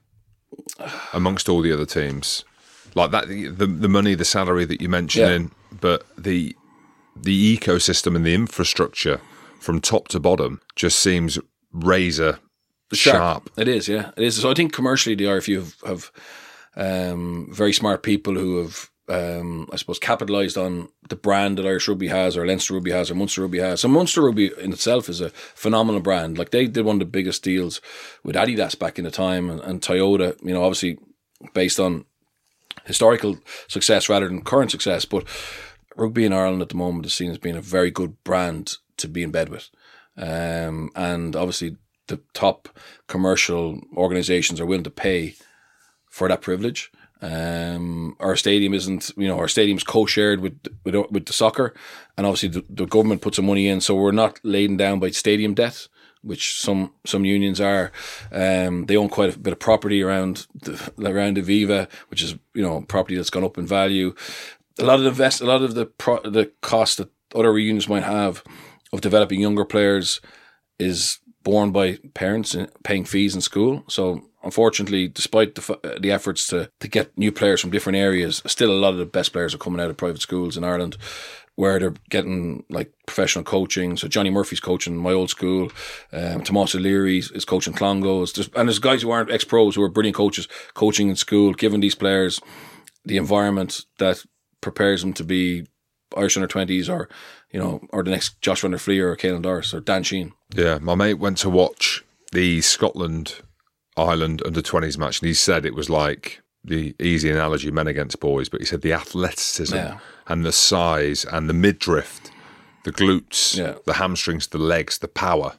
[1.13, 2.45] amongst all the other teams?
[2.95, 5.79] Like that, the the money, the salary that you mentioned, Yeah.
[5.81, 6.55] but the
[7.17, 9.21] the ecosystem and the infrastructure
[9.65, 11.39] from top to bottom just seems
[11.73, 12.39] razor
[12.93, 13.51] sharp.
[13.57, 14.41] It is, yeah, it is.
[14.41, 16.13] So I think commercially the RFU have, have
[16.77, 21.89] um, very smart people who have, um, I suppose, capitalised on the brand that Irish
[21.89, 23.81] Rugby has, or Leinster Rugby has, or Munster Rugby has.
[23.81, 26.39] So Munster Rugby in itself is a phenomenal brand.
[26.39, 27.81] Like they did one of the biggest deals
[28.23, 30.37] with Adidas back in the time, and, and Toyota.
[30.45, 30.99] You know, obviously
[31.55, 32.05] based on
[32.85, 35.25] historical success rather than current success, but
[35.97, 39.09] rugby in Ireland at the moment is seen as being a very good brand to
[39.09, 39.71] be in bed with.
[40.17, 41.77] Um, and obviously,
[42.07, 42.69] the top
[43.07, 45.35] commercial organisations are willing to pay
[46.09, 46.93] for that privilege.
[47.21, 51.75] Um, our stadium isn't, you know, our stadium's co-shared with with, with the soccer,
[52.17, 55.11] and obviously the, the government puts some money in, so we're not laden down by
[55.11, 55.89] stadium debt,
[56.23, 57.93] which some some unions are.
[58.31, 62.63] Um, they own quite a bit of property around the around Aviva, which is you
[62.63, 64.15] know property that's gone up in value.
[64.79, 67.89] A lot of the invest, a lot of the pro, the cost that other unions
[67.89, 68.45] might have
[68.95, 70.21] of developing younger players
[70.79, 73.83] is borne by parents paying fees in school.
[73.89, 78.71] So unfortunately, despite the the efforts to to get new players from different areas, still
[78.71, 80.97] a lot of the best players are coming out of private schools in Ireland.
[81.57, 83.97] Where they're getting like professional coaching.
[83.97, 85.71] So Johnny Murphy's coaching my old school.
[86.13, 88.33] Um, Tomas O'Leary is coaching Clongowes.
[88.33, 91.55] There's, and there's guys who aren't ex pros who are brilliant coaches coaching in school,
[91.55, 92.41] giving these players
[93.05, 94.25] the environment that
[94.61, 95.69] prepares them to be
[96.17, 97.09] Irish under twenties or
[97.55, 100.33] you know or the next Josh van der Flier or Caelan Doris or Dan Sheehan.
[100.55, 103.37] Yeah, my mate went to watch the Scotland
[103.97, 108.19] Ireland under 20s match and he said it was like the easy analogy men against
[108.21, 109.99] boys, but he said the athleticism Yeah.
[110.27, 112.21] and the size and the midriff,
[112.85, 113.75] the glutes, Yeah.
[113.87, 115.53] the hamstrings, the legs, the power.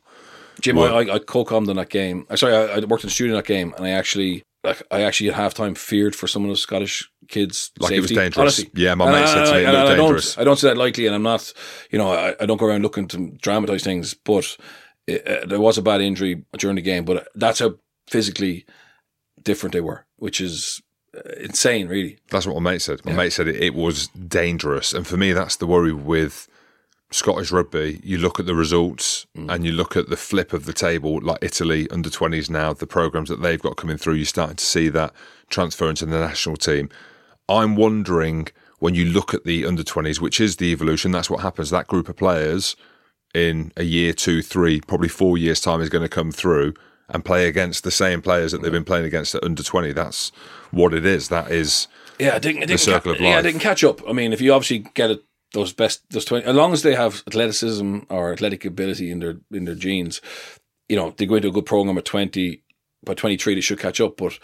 [0.62, 2.26] Jim, I, I, I co-commed in that game.
[2.30, 4.82] I sorry, I, I worked in the studio in that game, and I actually, like,
[4.90, 7.72] I actually at halftime feared for some of the Scottish kids.
[7.80, 8.38] Like it was dangerous.
[8.38, 8.70] honestly.
[8.76, 10.38] Yeah, my And mate said to me it looked and I don't- dangerous.
[10.38, 11.54] I don't say that lightly, and I'm not,
[11.92, 14.58] you know, I, I don't go around looking to dramatize things, but
[15.08, 17.76] it, uh, there was a bad injury during the game, but that's how
[18.08, 18.66] physically
[19.44, 20.82] different they were, which is
[21.16, 22.18] uh, insane, really.
[22.30, 23.04] That's what my mate said.
[23.06, 23.18] My Yeah.
[23.18, 24.94] mate said it, it was dangerous.
[24.94, 26.48] And for me, that's the worry with
[27.12, 28.02] Scottish rugby.
[28.04, 29.54] You look at the results Mm.
[29.54, 32.88] and you look at the flip of the table, like Italy under 20s now, the
[32.88, 35.14] programs that they've got coming through, you're starting to see that
[35.50, 36.90] transfer into the national team.
[37.50, 38.48] I'm wondering
[38.80, 41.70] when you look at the under 20s, which is the evolution, that's what happens.
[41.70, 42.76] That group of players
[43.34, 46.74] in a year, two, three, probably four years' time is going to come through
[47.10, 49.92] and play against the same players that they've been playing against at under 20.
[49.94, 50.32] That's
[50.72, 51.30] what it is.
[51.30, 51.88] That is.
[52.20, 53.44] Yeah, they, can- they can circle ca- of Yeah, life.
[53.44, 54.02] they can catch up.
[54.08, 56.96] I mean, if you obviously get it, those best, those twenty, as long as they
[56.96, 60.20] have athleticism or athletic ability in their in their genes,
[60.90, 62.64] you know, they go into a good program at twenty.
[63.06, 64.18] By twenty three, they should catch up.
[64.18, 64.38] But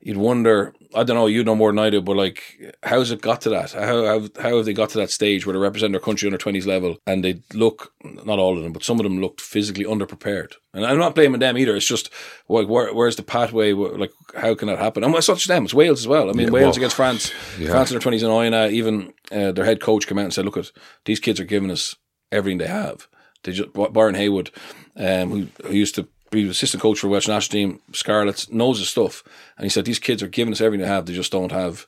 [0.00, 0.74] you'd wonder.
[0.94, 1.26] I don't know.
[1.26, 2.00] You know more than I do.
[2.00, 2.42] But like,
[2.82, 3.72] how's it got to that?
[3.72, 6.38] How how how have they got to that stage where they represent their country under
[6.38, 9.84] twenties level and they look not all of them, but some of them looked physically
[9.84, 10.52] underprepared.
[10.72, 11.76] And I'm not blaming them either.
[11.76, 12.10] It's just
[12.48, 13.72] like where, where's the pathway?
[13.72, 15.04] Like how can that happen?
[15.04, 15.64] And it's not just them.
[15.64, 16.30] It's Wales as well.
[16.30, 17.32] I mean, Yeah, Wales well, against France.
[17.58, 17.70] yeah.
[17.70, 20.44] France in their twenties and Oyna, even uh, their head coach came out and said,
[20.46, 20.70] "Look, at
[21.04, 21.94] these kids are giving us
[22.32, 23.08] everything they have."
[23.44, 24.50] They just Byron Hayward,
[24.96, 28.50] um, who, who used to be the assistant coach for the Welsh national team, Scarlets,
[28.50, 29.22] knows his stuff,
[29.56, 31.06] and he said these kids are giving us everything they have.
[31.06, 31.86] They just don't have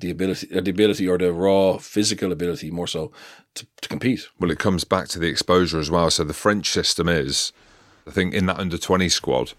[0.00, 3.10] the ability, uh, the ability, or the raw physical ability, more so,
[3.54, 4.28] to, to compete.
[4.38, 6.10] Well, it comes back to the exposure as well.
[6.10, 7.52] So the French system is,
[8.06, 9.52] I think, in that under 20 squad,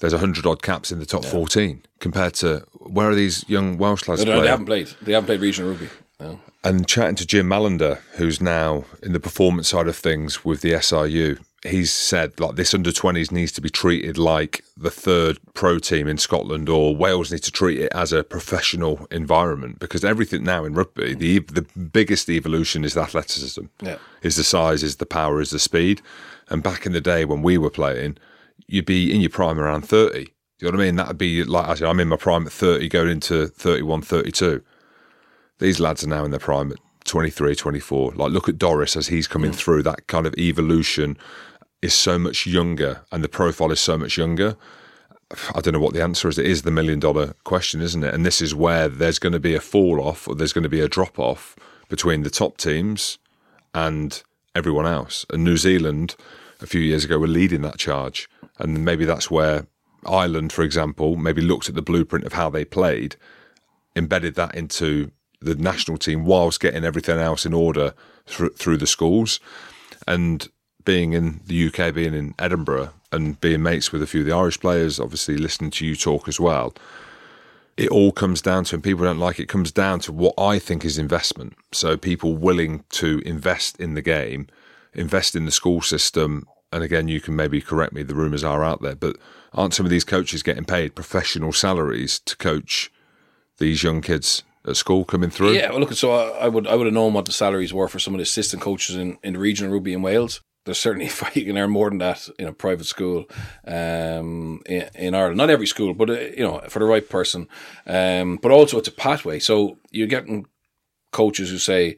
[0.00, 4.08] there's 100 odd caps in the top 14 compared to where are these young Welsh
[4.08, 4.88] lads They, don't- they haven't played.
[5.00, 5.88] They haven't played regional rugby.
[6.18, 6.40] No.
[6.64, 10.72] And chatting to Jim Mallinder, who's now in the performance side of things with the
[10.72, 15.78] SRU, he's said like this under 20s needs to be treated like the third pro
[15.78, 20.42] team in Scotland, or Wales need to treat it as a professional environment because everything
[20.44, 23.98] now in rugby, the the biggest evolution is the athleticism, Yeah.
[24.22, 26.02] is the size, is the power, is the speed.
[26.48, 28.18] And back in the day when we were playing,
[28.66, 30.24] you'd be in your prime around 30.
[30.24, 30.96] Do you know what I mean?
[30.96, 34.62] That'd be like I said, I'm in my prime at 30, going into 31, 32
[35.58, 38.12] these lads are now in their prime at 23, 24.
[38.16, 39.82] Like, look at Doris as he's coming through.
[39.84, 41.16] That kind of evolution
[41.82, 44.56] is so much younger, and the profile is so much younger.
[45.54, 46.38] I don't know what the answer is.
[46.38, 48.14] It is the million dollar question, isn't it?
[48.14, 50.68] And this is where there's going to be a fall off or there's going to
[50.68, 51.56] be a drop off
[51.88, 53.18] between the top teams
[53.74, 54.22] and
[54.54, 55.24] everyone else.
[55.30, 56.16] And New Zealand,
[56.60, 58.28] a few years ago, were leading that charge.
[58.58, 59.66] And maybe that's where
[60.06, 63.16] Ireland, for example, maybe looked at the blueprint of how they played,
[63.96, 65.10] embedded that into
[65.40, 67.94] the national team whilst getting everything else in order
[68.26, 69.40] through, through the schools.
[70.06, 70.48] And
[70.84, 74.32] being in the UK, being in Edinburgh, and being mates with a few of the
[74.32, 76.74] Irish players, obviously listening to you talk as well,
[77.76, 80.58] it all comes down to, and people don't like it, comes down to what I
[80.58, 81.54] think is investment.
[81.72, 84.46] So people willing to invest in the game,
[84.94, 86.46] invest in the school system.
[86.72, 89.16] And again, you can maybe correct me, the rumours are out there, but
[89.52, 92.90] aren't some of these coaches getting paid professional salaries to coach
[93.58, 95.52] these young kids at school coming through?
[95.52, 97.88] Yeah, well, look, so I, I would I would have known what the salaries were
[97.88, 100.40] for some of the assistant coaches in, in the regional rugby in Wales.
[100.64, 103.26] There's certainly you can earn more than that in a private school
[103.66, 105.36] um, in, in Ireland.
[105.36, 107.48] Not every school, but uh, you know for the right person.
[107.86, 109.38] Um, but also it's a pathway.
[109.38, 110.46] So you're getting
[111.10, 111.96] coaches who say,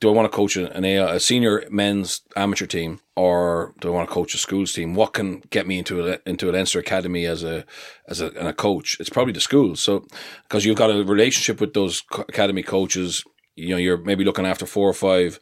[0.00, 3.90] "Do I want to coach an A, a senior men's amateur team, or do I
[3.92, 4.94] want to coach a schools team?
[4.94, 7.64] What can get me into a into a Leinster academy as a
[8.08, 8.96] as a, a coach?
[9.00, 9.80] It's probably the schools.
[9.80, 10.06] So
[10.44, 13.24] because you've got a relationship with those academy coaches,
[13.56, 15.40] you know you're maybe looking after four or five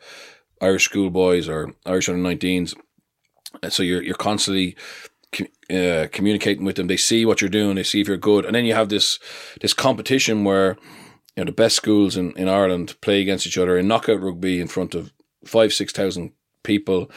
[0.61, 2.75] Irish schoolboys or Irish under 19s.
[3.63, 4.77] And so you're you're constantly
[5.71, 6.89] uh, communicating with them.
[6.89, 7.77] They see what you're doing.
[7.77, 9.19] They see if you're good, and then you have this
[9.61, 10.77] this competition where
[11.37, 14.61] you know the best schools in, in Ireland play against each other in knockout rugby
[14.61, 15.13] in front of
[15.45, 16.33] five six thousand
[16.65, 17.11] people.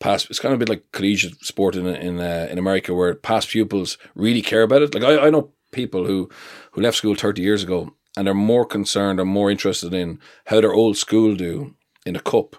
[0.00, 3.14] Past it's kind of a bit like collegiate sport in in uh, in America where
[3.14, 4.94] past pupils really care about it.
[4.94, 6.28] Like I, I know people who
[6.72, 10.60] who left school thirty years ago and are more concerned or more interested in how
[10.60, 11.74] their old school do
[12.06, 12.56] in a cup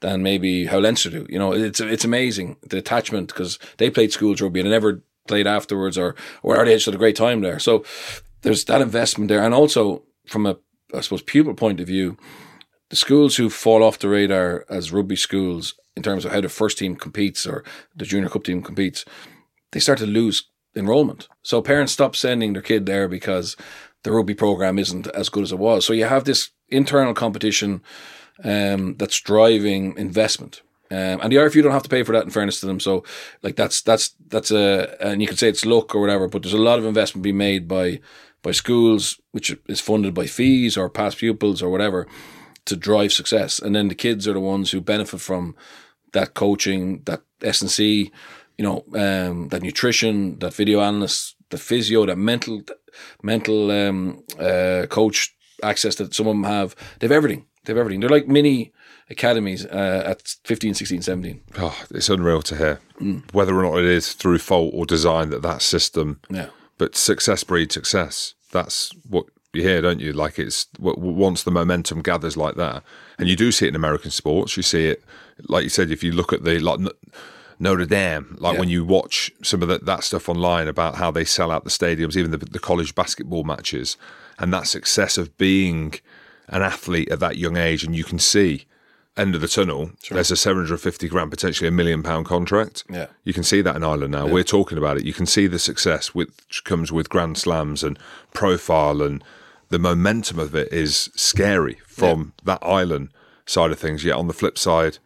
[0.00, 1.26] than maybe how Leinster do.
[1.28, 5.02] You know, it's it's amazing the attachment because they played schools rugby and they never
[5.28, 7.58] played afterwards or or they just had a great time there.
[7.58, 7.84] So
[8.42, 10.56] there's that investment there, and also from a
[10.94, 12.16] I suppose pupil point of view,
[12.88, 16.48] the schools who fall off the radar as rugby schools in terms of how the
[16.48, 19.04] first team competes or the junior cup team competes,
[19.72, 20.44] they start to lose
[20.74, 21.28] enrollment.
[21.42, 23.56] So parents stop sending their kid there because
[24.02, 25.84] the rugby program isn't as good as it was.
[25.84, 27.82] So you have this internal competition
[28.44, 30.62] um, that's driving investment.
[30.92, 32.80] Um, and the RFU don't have to pay for that in fairness to them.
[32.80, 33.04] So
[33.42, 36.52] like that's that's that's a and you could say it's luck or whatever, but there's
[36.52, 38.00] a lot of investment being made by
[38.42, 42.08] by schools, which is funded by fees or past pupils or whatever,
[42.64, 43.60] to drive success.
[43.60, 45.54] And then the kids are the ones who benefit from
[46.12, 48.10] that coaching, that S and C,
[48.58, 52.62] you know, um, that nutrition, that video analyst, the physio, that mental
[53.22, 56.74] mental um, uh, coach access that some of them have.
[56.98, 57.46] They have everything.
[57.64, 58.00] They have everything.
[58.00, 58.72] They're like mini
[59.10, 61.40] academies uh, at 15, 16, 17.
[61.58, 62.80] Oh, it's unreal to hear.
[63.32, 66.48] Whether or not it is through fault or design that that system, Yeah.
[66.78, 68.34] but success breeds success.
[68.52, 70.12] That's what you hear, don't you?
[70.12, 72.82] Like it's once the momentum gathers like that,
[73.18, 74.56] and you do see it in American sports.
[74.56, 75.02] You see it,
[75.48, 76.80] like you said, if you look at the like.
[77.62, 78.60] Notre Dame, like Yeah.
[78.60, 81.68] when you watch some of that, that stuff online about how they sell out the
[81.68, 83.98] stadiums, even the, the college basketball matches,
[84.38, 85.92] and that success of being
[86.50, 88.66] an athlete at that young age, and you can see
[89.16, 89.90] end of the tunnel.
[90.10, 92.84] There's a 750 grand, potentially a million pound contract.
[92.90, 93.06] Yeah.
[93.24, 94.26] You can see that in Ireland now.
[94.26, 95.04] We're talking about it.
[95.04, 97.98] You can see the success which comes with Grand Slams and
[98.34, 99.24] profile, and
[99.68, 103.10] the momentum of it is scary from that island
[103.46, 104.04] side of things.
[104.04, 104.98] Yet on the flip side,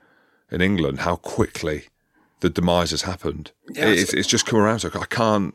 [0.51, 1.84] in England, how quickly
[2.40, 3.53] the demise has happened.
[3.70, 4.80] Yeah, it's, it's just come around.
[4.80, 5.55] So I can't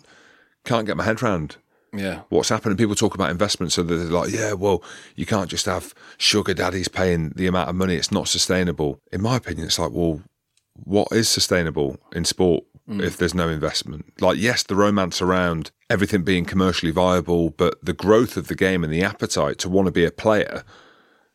[0.66, 1.58] can't get my head around
[1.92, 2.22] Yeah.
[2.30, 2.78] what's happening.
[2.78, 4.84] People talk about investment, so they're like, yeah, well,
[5.16, 7.96] you can't just have sugar daddies paying the amount of money.
[7.96, 9.00] It's not sustainable.
[9.12, 10.22] In my opinion, it's like, well,
[10.84, 13.04] what is sustainable in sport mm.
[13.04, 14.14] if there's no investment?
[14.22, 18.84] Like, yes, the romance around everything being commercially viable, but the growth of the game
[18.84, 20.64] and the appetite to want to be a player,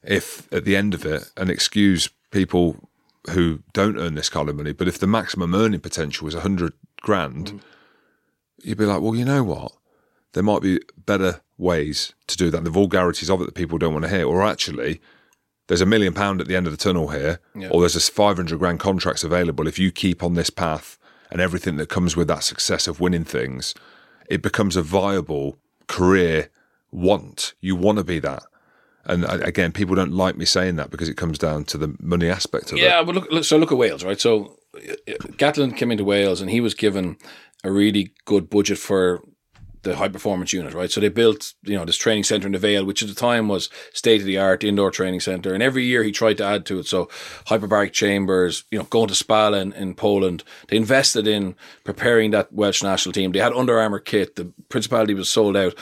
[0.02, 2.88] if at the end of it, and excuse people
[3.30, 6.74] who don't earn this kind of money, but if the maximum earning potential is 100
[7.00, 7.61] grand, mm.
[8.62, 9.72] you'd be like, well, you know what?
[10.35, 12.62] There might be better ways to do that.
[12.64, 15.01] The vulgarities of it that people don't want to hear, or actually,
[15.68, 17.68] there's a million pound at the end of the tunnel here, Yeah.
[17.70, 19.66] or there's a 500 grand contracts available.
[19.66, 20.99] If you keep on this path
[21.30, 23.74] and everything that comes with that success of winning things,
[24.28, 25.57] it becomes a viable
[25.87, 26.51] career
[26.91, 27.55] want.
[27.61, 28.43] You want to be that.
[29.07, 31.95] And uh, again, people don't like me saying that because it comes down to the
[32.01, 32.89] money aspect of Yeah, it.
[32.89, 34.20] Yeah, but look, so look at Wales, right?
[34.20, 34.80] So uh,
[35.37, 37.16] Gatland came into Wales and he was given
[37.62, 39.22] a really good budget for
[39.85, 40.91] the high performance unit, right?
[40.91, 43.49] So they built, you know, this training center in the Vale, which at the time
[43.49, 45.55] was state of the art indoor training center.
[45.55, 46.87] And every year he tried to add to it.
[46.87, 47.07] So
[47.47, 50.43] hyperbaric chambers, you know, going to Spala in, in Poland.
[50.68, 51.55] They invested in
[51.85, 53.32] preparing that Welsh national team.
[53.32, 54.37] They had Under Armour kit.
[54.37, 55.74] The Principality was sold out.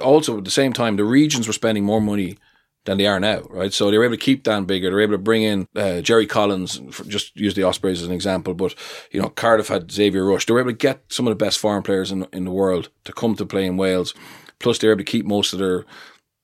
[0.00, 2.38] Also, at the same time, the regions were spending more money
[2.84, 3.72] than they are now, right?
[3.72, 4.82] So they were able to keep Dan Biggar.
[4.82, 8.14] They were able to bring in uh, Jerry Collins, just use the Ospreys as an
[8.14, 8.54] example.
[8.54, 8.74] But,
[9.12, 10.46] you know, Cardiff had Xavier Rush.
[10.46, 12.88] They were able to get some of the best foreign players in, in the world
[13.04, 14.14] to come to play in Wales.
[14.58, 15.84] Plus, they were able to keep most of their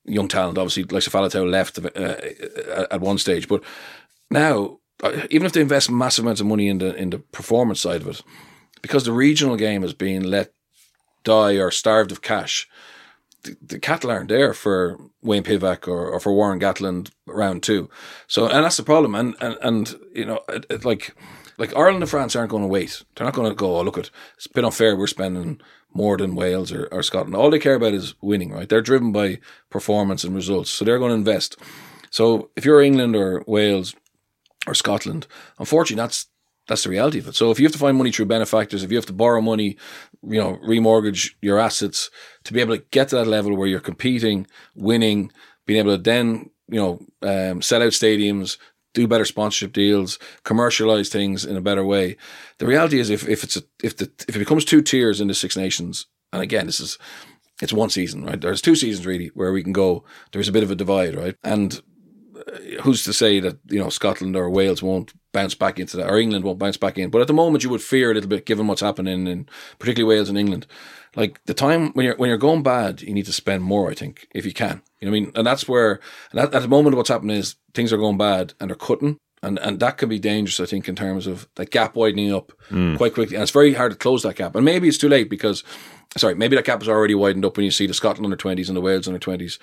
[0.05, 0.59] young talent.
[0.59, 3.49] Obviously, like Faletau left uh, at one stage.
[3.49, 3.65] But
[4.31, 7.81] now, uh, even if they invest massive amounts of money in the, in the performance
[7.81, 8.23] side of it,
[8.81, 10.53] because the regional game is being let
[11.25, 12.69] die or starved of cash,
[13.43, 14.99] the, the cattle aren't there for
[15.29, 17.89] Wayne Pivac or, or for Warren Gatland round two.
[18.27, 19.15] So, and that's the problem.
[19.15, 21.15] And, and, and you know, it, it, like,
[21.59, 23.05] like Ireland and France aren't going to wait.
[23.15, 24.97] They're not going to go, oh, look, at it's a bit unfair.
[24.97, 25.61] We're spending
[25.93, 27.37] more than Wales or, or Scotland.
[27.37, 28.69] All they care about is winning, right?
[28.69, 29.39] They're driven by
[29.71, 30.71] performance and results.
[30.71, 31.57] So they're going to invest.
[32.11, 33.95] So if you're England or Wales
[34.67, 35.27] or Scotland,
[35.59, 36.27] unfortunately, that's
[36.69, 37.35] that's the reality of it.
[37.35, 39.79] So if you have to find money through benefactors, if you have to borrow money,
[40.23, 42.11] you know, remortgage your assets
[42.45, 45.31] to be able to get to that level where you're competing, winning,
[45.67, 48.59] being able to then, you know, um, sell out stadiums,
[48.95, 52.17] do better sponsorship deals, commercialize things in a better way.
[52.59, 55.29] The reality is, if if it's a, if the if it becomes two tiers in
[55.29, 56.99] the Six Nations, and again, this is
[57.61, 58.41] it's one season, right?
[58.41, 60.05] There's two seasons really where we can go.
[60.33, 61.37] There's a bit of a divide, right?
[61.43, 61.81] And
[62.83, 66.19] who's to say that you know Scotland or Wales won't bounce back into that, or
[66.19, 67.11] England won't bounce back in?
[67.11, 70.17] But at the moment, you would fear a little bit, given what's happening in particularly
[70.17, 70.67] Wales and England.
[71.17, 73.91] Like the time when you're when you're going bad, you need to spend more.
[73.91, 76.55] I think if you can, you know, what I mean, and that's where and at,
[76.55, 79.19] at the moment, what's happening is things are going bad and they're cutting.
[79.41, 82.53] And, and that can be dangerous, I think, in terms of that gap widening up
[82.71, 82.97] mm.
[82.97, 83.37] quite quickly.
[83.37, 84.57] And it's very hard to close that gap.
[84.57, 85.63] And maybe it's too late because,
[86.17, 88.69] sorry, maybe that gap is already widened up when you see the Scotland under 20s
[88.69, 89.59] and the Wales under 20s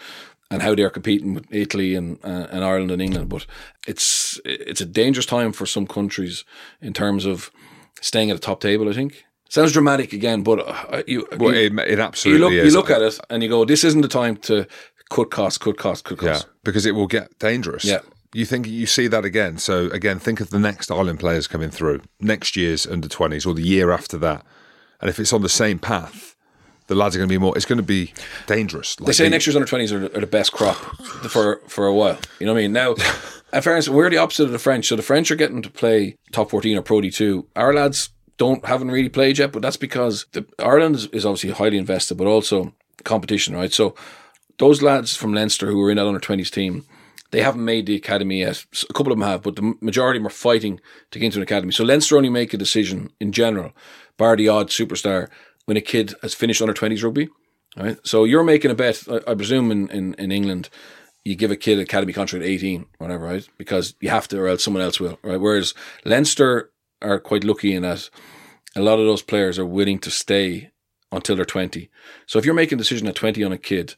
[0.51, 3.29] and how they're competing with Italy and uh, and Ireland and England.
[3.29, 3.45] But
[3.87, 6.43] it's it's a dangerous time for some countries
[6.81, 7.51] in terms of
[8.01, 8.89] staying at the top table.
[8.89, 9.25] I think.
[9.47, 12.73] Sounds dramatic again, but uh, you, well, you, it, it absolutely you look, is.
[12.73, 14.65] You look at it and you go, "This isn't the time to
[15.11, 17.85] cut costs, cut costs, cut costs." Yeah, because it will get dangerous.
[17.85, 17.99] Yeah.
[18.33, 19.57] You think you see that again.
[19.57, 23.53] So again, think of the next Ireland players coming through, next year's under twenties or
[23.53, 24.43] the year after that.
[24.99, 26.34] And if it's on the same path,
[26.87, 27.55] the lads are going to be more.
[27.55, 28.13] It's going to be
[28.47, 28.99] dangerous.
[28.99, 30.75] Like they say next year's under twenties are, are, the best crop
[31.29, 32.17] for for a while.
[32.39, 32.73] You know what I mean?
[32.73, 32.95] Now,
[33.53, 34.87] in fairness, we're the opposite of the French.
[34.87, 37.47] So the French are getting to play top fourteen or Pro D two.
[37.55, 41.77] Our lads don't haven't really played yet, but that's because the, Ireland is, obviously highly
[41.77, 42.73] invested, but also
[43.03, 43.71] competition, right?
[43.71, 43.95] So
[44.57, 46.85] those lads from Leinster who were in that under twenties team.
[47.31, 48.63] They haven't made the academy yet.
[48.89, 50.79] A couple of them have, but the majority of them are fighting
[51.11, 51.73] to get into an academy.
[51.73, 53.73] So Leinster only make a decision in general,
[54.15, 55.27] bar the odd superstar,
[55.65, 57.29] when a kid has finished under 20s rugby.
[57.77, 57.97] Right.
[58.03, 60.69] So you're making a bet, I, I presume, in, in, in, England,
[61.25, 63.47] you give a kid an academy contract at 18, whatever, right?
[63.57, 65.41] Because you have to, or else someone else will, right?
[65.41, 65.73] Whereas
[66.05, 68.09] Leinster are quite lucky in that
[68.75, 70.71] a lot of those players are willing to stay
[71.11, 71.89] until they're 20.
[72.27, 73.95] So if you're making a decision at 20 on a kid,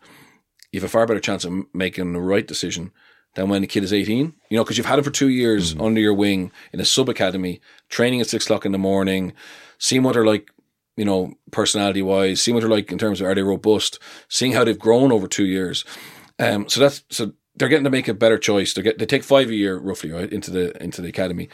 [0.71, 2.91] you have a far better chance of making the right decision
[3.35, 5.75] than when the kid is 18, you know, because you've had him for two years
[5.75, 5.85] mm.
[5.85, 9.33] under your wing in a sub academy, training at six o'clock in the morning,
[9.77, 10.49] seeing what they're like
[10.97, 14.51] you know, personality wise, seeing what they're like in terms of are they robust, seeing
[14.51, 15.85] how they've grown over two years.
[16.39, 18.73] Um, so that's so they're getting to make a better choice.
[18.73, 21.49] They get they take five a year roughly right into the into the academy,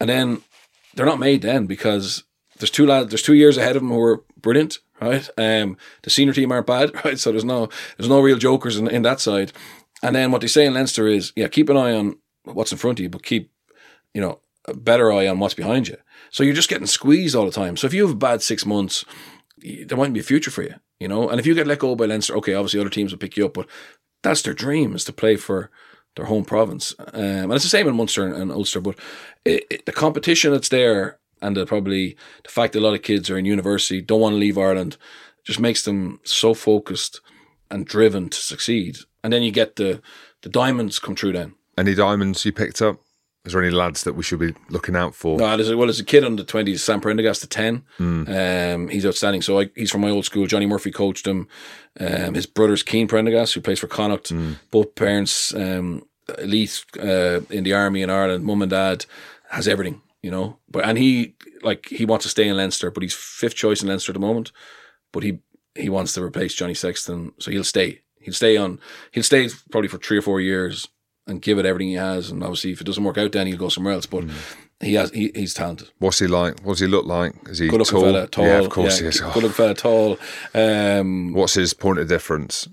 [0.00, 0.42] and then
[0.94, 2.24] they're not made then because
[2.58, 5.28] there's two lads there's two years ahead of them who are brilliant, right?
[5.38, 7.18] Um, the senior team aren't bad, right?
[7.18, 9.52] So there's no there's no real jokers in, in that side.
[10.02, 12.78] And then what they say in Leinster is, yeah, keep an eye on what's in
[12.78, 13.52] front of you, but keep
[14.14, 15.96] you know a better eye on what's behind you.
[16.30, 17.76] So you're just getting squeezed all the time.
[17.76, 19.04] So if you have a bad six months,
[19.58, 21.28] there might be a future for you, you know.
[21.28, 23.46] And if you get let go by Leinster, okay, obviously other teams will pick you
[23.46, 23.66] up, but
[24.22, 25.70] that's their dream is to play for
[26.16, 26.94] their home province.
[26.98, 28.98] Um, and it's the same in Munster and, and Ulster, but
[29.44, 33.02] it, it, the competition that's there and the, probably the fact that a lot of
[33.02, 34.96] kids are in university don't want to leave Ireland
[35.44, 37.20] just makes them so focused
[37.70, 38.98] and driven to succeed.
[39.22, 40.02] And then you get the
[40.42, 41.54] the diamonds come through then.
[41.76, 43.00] Any diamonds you picked up?
[43.44, 45.38] Is there any lads that we should be looking out for?
[45.38, 47.82] No, there's a, well, there's a kid under 20s, Sam Prendergast, the 10.
[47.98, 48.74] Mm.
[48.74, 49.40] Um, he's outstanding.
[49.40, 50.46] So I, he's from my old school.
[50.46, 51.48] Johnny Murphy coached him.
[51.98, 54.30] Um, his brother's Cian Prendergast, who plays for Connacht.
[54.30, 54.56] Mm.
[54.70, 56.06] Both parents, um,
[56.38, 58.44] elite uh, in the army in Ireland.
[58.44, 59.06] Mum and dad
[59.48, 60.58] has everything, you know.
[60.70, 63.88] But And he, like, he wants to stay in Leinster, but he's fifth choice in
[63.88, 64.52] Leinster at the moment.
[65.12, 65.38] But he,
[65.74, 67.32] he wants to replace Johnny Sexton.
[67.38, 68.02] So he'll stay.
[68.20, 68.80] He'll stay on,
[69.12, 70.88] he'll stay probably for three or four years
[71.26, 72.30] and give it everything he has.
[72.30, 74.06] And obviously, if it doesn't work out, then he'll go somewhere else.
[74.06, 74.32] But mm.
[74.82, 75.10] He has.
[75.10, 75.90] He, he's talented.
[75.98, 76.58] What's he like?
[76.60, 77.34] What does he look like?
[77.50, 78.02] Is he Good looking tall?
[78.04, 78.26] fella.
[78.28, 78.46] Tall.
[78.46, 79.20] Yeah, of course yeah, he is.
[79.20, 79.74] Good Oh, looking fella.
[79.74, 80.18] Tall.
[80.54, 82.66] Um, What's his point of difference?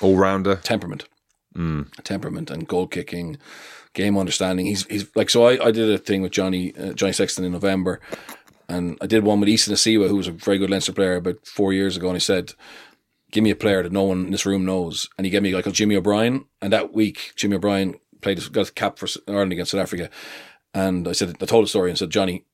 [0.00, 0.56] All rounder.
[0.62, 1.06] temperament,
[1.54, 1.82] Hmm.
[2.04, 3.36] temperament, and goal kicking,
[3.94, 4.66] game understanding.
[4.66, 5.44] He's he's like so.
[5.44, 8.00] I, I did a thing with Johnny uh, Johnny Sexton in November,
[8.68, 11.44] and I did one with Isa Nacewa, who was a very good Leinster player about
[11.46, 12.52] four years ago, and he said.
[13.30, 15.54] Give me a player that no one in this room knows, and he gave me
[15.54, 16.46] like a Jimmy O'Brien.
[16.62, 20.08] And that week, Jimmy O'Brien played got a cap for Ireland against South Africa.
[20.72, 22.44] And I said, I told the story and said, Johnny,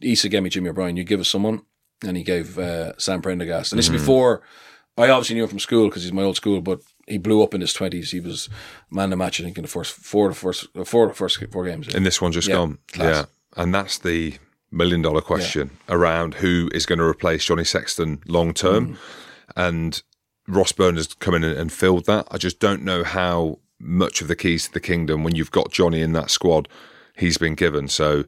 [0.00, 0.96] Isa gave me Jimmy O'Brien.
[0.96, 1.62] You give us someone,
[2.06, 3.72] and he gave uh, Sam Prendergast.
[3.72, 4.42] And this is before
[4.96, 7.54] I obviously knew him from school because he's my old school, but he blew up
[7.54, 8.10] in his twenties.
[8.10, 8.48] He was
[8.90, 11.08] man of the match, I think, in the first four of the first uh, four
[11.08, 11.94] the first four games.
[11.94, 12.78] And this one just Yeah, gone.
[12.92, 13.26] class.
[13.56, 13.62] Yeah.
[13.62, 14.34] And that's the
[14.70, 18.94] million dollar question around who is going to replace Johnny Sexton long term.
[18.94, 18.96] Mm.
[19.56, 20.02] And
[20.52, 22.26] Ross Byrne has come in and, and filled that.
[22.30, 25.72] I just don't know how much of the keys to the kingdom, when you've got
[25.72, 26.68] Johnny in that squad,
[27.16, 27.88] he's been given.
[27.88, 28.24] So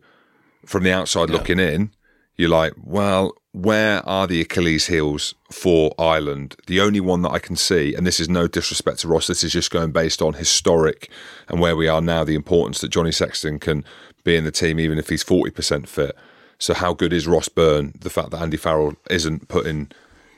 [0.66, 1.90] from the outside looking in,
[2.36, 6.56] you're like, well, where are the Achilles heels for Ireland?
[6.66, 9.44] The only one that I can see, and this is no disrespect to Ross, this
[9.44, 11.08] is just going based on historic
[11.48, 13.84] and where we are now, the importance that Johnny Sexton can
[14.24, 16.16] be in the team, even if he's 40% fit.
[16.58, 17.94] So, how good is Ross Byrne?
[18.00, 19.90] The fact that Andy Farrell isn't putting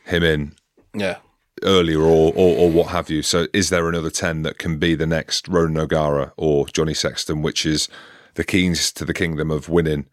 [0.04, 0.52] him in
[0.96, 1.18] yeah,
[1.62, 3.22] earlier or, or, or what have you.
[3.22, 7.42] So, is there another 10 that can be the next Ronan O'Gara or Johnny Sexton,
[7.42, 7.88] which is
[8.34, 10.06] the keys to the kingdom of winning?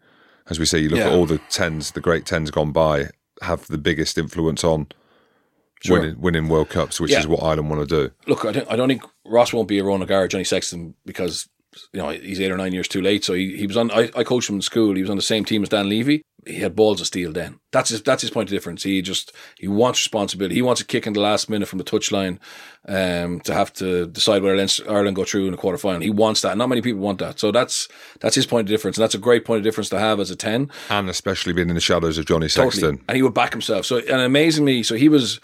[0.48, 1.08] As we say, you look Yeah.
[1.08, 3.10] at all the 10s, the great 10s gone by,
[3.42, 4.86] have the biggest influence on
[5.82, 6.00] Sure.
[6.00, 7.20] winning, winning World Cups, which Yeah.
[7.20, 8.14] is what Ireland want to do.
[8.26, 11.48] look, I don't, I don't think Ross won't be a Ron O'Gara, Johnny Sexton, because
[11.92, 13.24] you know he's eight or nine years too late.
[13.24, 13.90] So he, he was on.
[13.90, 14.94] I, I coached him in school.
[14.94, 16.22] He was on the same team as Dan Leavy.
[16.46, 17.60] He had balls of steel then.
[17.72, 18.02] That's his.
[18.02, 18.82] That's his point of difference.
[18.82, 20.54] He just he wants responsibility.
[20.54, 22.38] He wants a kick in the last minute from the touchline,
[22.86, 26.00] um, to have to decide whether Ireland go through in the quarter final.
[26.00, 26.56] He wants that.
[26.56, 27.40] Not many people want that.
[27.40, 27.88] So that's
[28.20, 30.30] that's his point of difference, and that's a great point of difference to have as
[30.30, 30.70] a ten.
[30.90, 32.70] And especially being in the shadows of Johnny Totally.
[32.70, 33.04] Sexton.
[33.08, 33.86] And he would back himself.
[33.86, 35.40] So and amazingly, so he was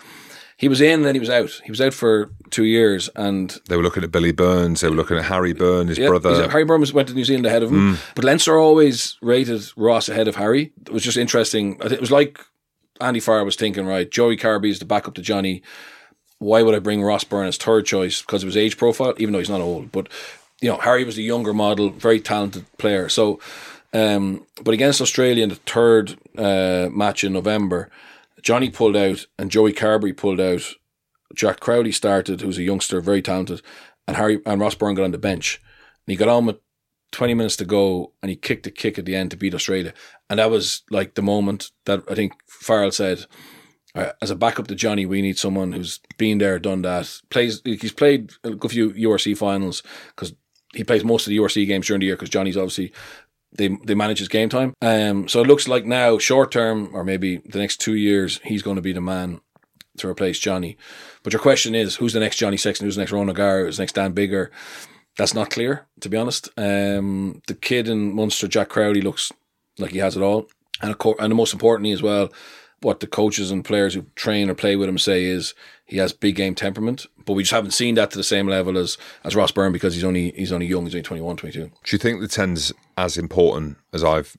[0.60, 1.50] he was in and then he was out.
[1.64, 4.94] He was out for two years and They were looking at Billy Burns, they were
[4.94, 6.50] looking at Harry Byrne, his Yeah, brother.
[6.50, 10.28] Harry Burns went to New Zealand ahead of him, but Leinster always rated Ross ahead
[10.28, 10.72] of Harry.
[10.86, 11.78] It was just interesting.
[11.82, 12.38] It was like
[13.00, 14.10] Andy Farr was thinking, right?
[14.10, 15.62] Joey Carbery is the backup to Johnny.
[16.38, 19.32] Why would I bring Ross Byrne as third choice because of his age profile, even
[19.32, 19.90] though he's not old?
[19.90, 20.08] But
[20.60, 23.08] you know, Harry was the younger model, very talented player.
[23.08, 23.40] So,
[23.94, 27.88] um, but against Australia in the third uh, match in November,
[28.42, 30.62] Johnny pulled out and Joey Carberry pulled out.
[31.34, 33.62] Jack Crowley started, who's a youngster, very talented,
[34.08, 35.60] and Harry and Ross Byrne got on the bench.
[36.06, 36.56] And he got on with
[37.12, 39.92] 20 minutes to go and he kicked a kick at the end to beat Australia.
[40.28, 43.26] And that was like the moment that I think Farrell said,
[43.94, 47.20] "Uh, as a backup to Johnny, we need someone who's been there, done that.
[47.30, 50.34] Plays, he's played a good few URC finals because
[50.74, 52.92] he plays most of the URC games during the year because Johnny's obviously
[53.52, 54.74] they they manage his game time.
[54.80, 58.62] Um, so it looks like now, short term, or maybe the next two years, he's
[58.62, 59.40] going to be the man
[59.98, 60.76] to replace Johnny.
[61.22, 62.86] But your question is, who's the next Johnny Sexton?
[62.86, 63.64] Who's the next Ron O'Gara?
[63.64, 64.48] Who's the next Dan Biggar?
[65.16, 66.48] That's not clear, to be honest.
[66.56, 69.32] Um, the kid in Munster, Jack Crowley, looks
[69.78, 70.46] like he has it all.
[70.80, 72.30] And, of course, and the most importantly as well,
[72.82, 75.54] what the coaches and players who train or play with him say is
[75.84, 77.06] he has big game temperament.
[77.26, 79.94] But we just haven't seen that to the same level as, as Ross Byrne because
[79.94, 81.60] he's only he's only young, he's only 21, 22.
[81.60, 84.36] Do you think the 10's as important as I've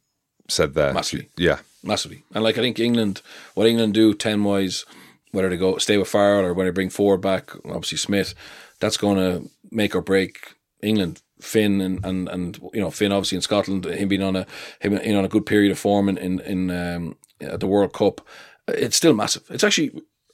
[0.48, 0.94] said there?
[0.94, 1.30] Massively.
[1.38, 1.60] Yeah.
[1.84, 2.24] massively.
[2.34, 3.22] And like I think England,
[3.54, 4.86] what England do ten wise,
[5.32, 8.34] whether they go stay with Farrell or whether they bring forward back, obviously Smith,
[8.80, 11.22] that's going to make or break England.
[11.40, 14.46] Finn and, and, and you know Finn obviously in Scotland, him being on a
[14.80, 17.94] him in on a good period of form in in, in um, at the World
[17.94, 18.22] Cup,
[18.68, 19.44] it's still massive.
[19.50, 19.92] It's actually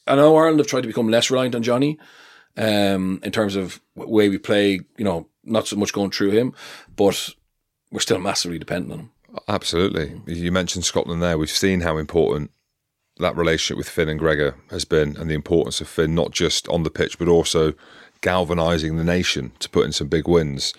[0.08, 1.99] I know Ireland have tried to become less reliant on Johnny,
[2.55, 4.82] um, in terms of way we play.
[4.97, 6.53] You know, not so much going through him,
[6.95, 7.30] but
[7.91, 9.12] we're still massively dependent on him.
[9.47, 10.22] Absolutely.
[10.26, 11.38] You mentioned Scotland there.
[11.38, 12.51] We've seen how important
[13.20, 16.68] that relationship with Finn and Gregor has been and the importance of Finn, not just
[16.70, 17.74] on the pitch, but also
[18.22, 20.74] galvanising the nation to put in some big wins.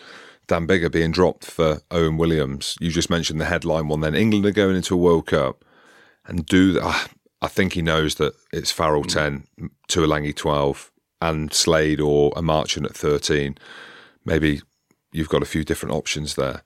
[0.46, 2.76] Dan Biggar being dropped for Owen Williams.
[2.80, 4.14] You just mentioned the headline one then.
[4.14, 5.64] England are going into a World Cup
[6.28, 7.08] and do that.
[7.40, 9.12] I think he knows that it's Farrell mm.
[9.12, 9.46] 10,
[9.88, 13.56] Tuilagi 12, and Slade or a Marchant at 13.
[14.24, 14.62] Maybe
[15.12, 16.62] you've got a few different options there.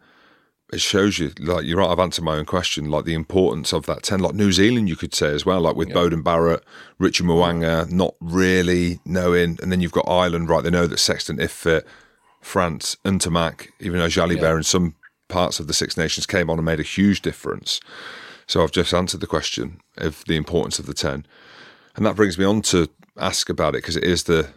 [0.72, 3.84] It shows you like you're right i've answered my own question like the importance of
[3.84, 6.64] that 10 like new zealand you could say as well like with beauden barrett
[6.98, 11.38] richard mo'unga not really knowing and then you've got ireland right they know that sexton
[11.38, 11.86] if fit
[12.40, 14.94] france Ntamack, even though jalibert in some
[15.28, 17.78] parts of the six nations came on and made a huge difference
[18.52, 21.26] so i've just answered the question of the importance of the 10
[21.96, 22.88] and that brings me on to
[23.18, 24.48] ask about it because it is the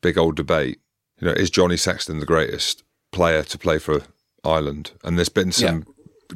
[0.00, 0.80] big old debate
[1.20, 4.02] you know is johnny sexton the greatest player to play for
[4.44, 5.86] Ireland, and there's been some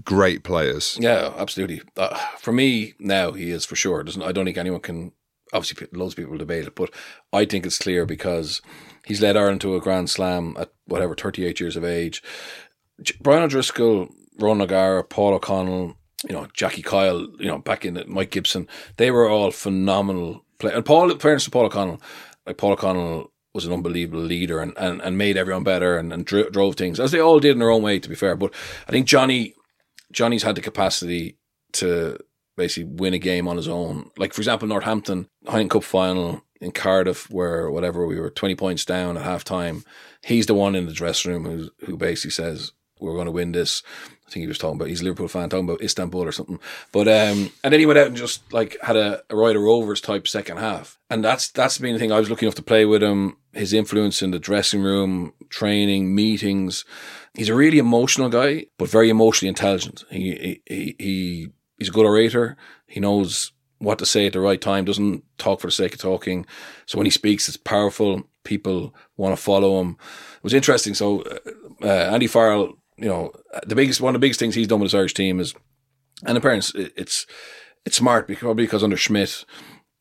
[0.05, 0.97] great players.
[1.01, 1.83] Yeah, absolutely.
[1.97, 4.03] Uh, for me now, he is for sure.
[4.03, 5.13] Doesn't I don't think anyone can.
[5.53, 6.91] Obviously, loads of people debate it, but
[7.33, 8.61] I think it's clear because
[9.07, 12.23] he's led Ireland to a Grand Slam at whatever thirty eight years of age.
[13.21, 18.31] Brian O'Driscoll, Ron O'Gara, Paul O'Connell, you know Jackie Kyle, you know back in Mike
[18.31, 20.77] Gibson, they were all phenomenal players.
[20.77, 22.01] And Paul, fairness to Paul O'Connell,
[22.47, 26.27] like Paul O'Connell was an unbelievable leader and, and, and made everyone better and, and
[26.27, 27.99] dro- drove things as they all did in their own way.
[27.99, 28.53] To be fair, but
[28.89, 29.55] I think Johnny
[30.13, 31.37] Johnny's had the capacity
[31.73, 32.19] to
[32.57, 34.11] basically win a game on his own.
[34.17, 38.85] Like for example, Northampton Heineken Cup final in Cardiff, where whatever we were twenty points
[38.85, 39.85] down at half time.
[40.25, 43.53] He's the one in the dressing room who who basically says we're going to win
[43.53, 43.83] this.
[44.27, 46.59] I think he was talking about he's a Liverpool fan talking about Istanbul or something.
[46.91, 50.01] But um, and then he went out and just like had a, a Ryder Rovers
[50.01, 52.11] type second half, and that's that's been the thing.
[52.11, 53.37] I was lucky enough to play with him.
[53.53, 56.85] His influence in the dressing room, training, meetings.
[57.35, 60.05] He's a really emotional guy, but very emotionally intelligent.
[60.11, 61.49] He he he
[61.79, 62.57] he's a good orator.
[62.89, 64.85] He knows what to say at the right time.
[64.85, 66.47] Doesn't talk for the sake of talking.
[66.87, 68.25] So when he speaks, it's powerful.
[68.43, 69.97] People want to follow him.
[70.37, 70.95] It was interesting.
[70.95, 71.39] So uh,
[71.83, 73.33] uh, Andy Farrell you know,
[73.67, 75.55] the biggest one of the biggest things he's done with his Irish team is,
[76.25, 77.27] and apparently it's
[77.85, 79.45] it's smart because probably because under Schmidt,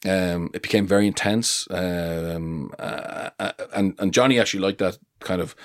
[0.05, 1.67] um, it became very intense.
[1.69, 5.55] Um, uh, uh, and and Johnny actually liked that kind of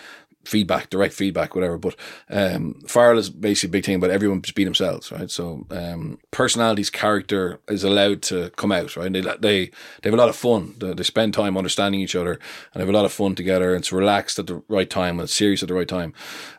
[0.44, 1.78] feedback, direct feedback, whatever.
[1.78, 1.96] But
[2.28, 5.30] um, Farrell is basically a big thing about everyone just be themselves, right?
[5.30, 9.12] So um, personality's character is allowed to come out, right?
[9.12, 9.70] They they they
[10.04, 10.74] have a lot of fun.
[10.78, 12.38] They, they, spend time understanding each other
[12.72, 13.74] and have a lot of fun together.
[13.74, 16.14] And It's relaxed at the right time and it's serious at the right time.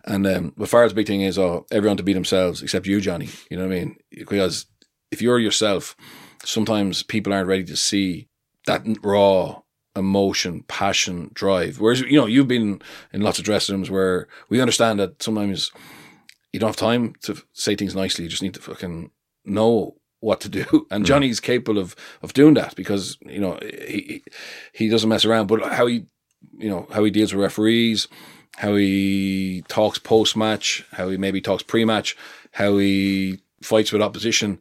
[0.05, 3.29] And um, but Farrell's big thing is oh, everyone to be themselves except you, Johnny.
[3.49, 3.97] You know what I mean?
[4.11, 4.67] Because
[5.11, 5.95] if you're yourself,
[6.43, 8.27] sometimes people aren't ready to see
[8.67, 9.61] that raw
[9.95, 11.79] emotion, passion, drive.
[11.79, 12.81] Whereas, you know, you've been
[13.13, 15.71] in lots of dressing rooms where we understand that sometimes
[16.53, 18.23] you don't have time to say things nicely.
[18.23, 19.11] You just need to fucking
[19.45, 20.87] know what to do.
[20.91, 21.07] And mm.
[21.07, 24.23] Johnny's capable of, of doing that because, you know, he,
[24.73, 26.05] he doesn't mess around, but how he,
[26.57, 28.07] you know, how he deals with referees,
[28.57, 32.15] how he talks post match, how he maybe talks pre match,
[32.51, 34.59] how he fights with opposition.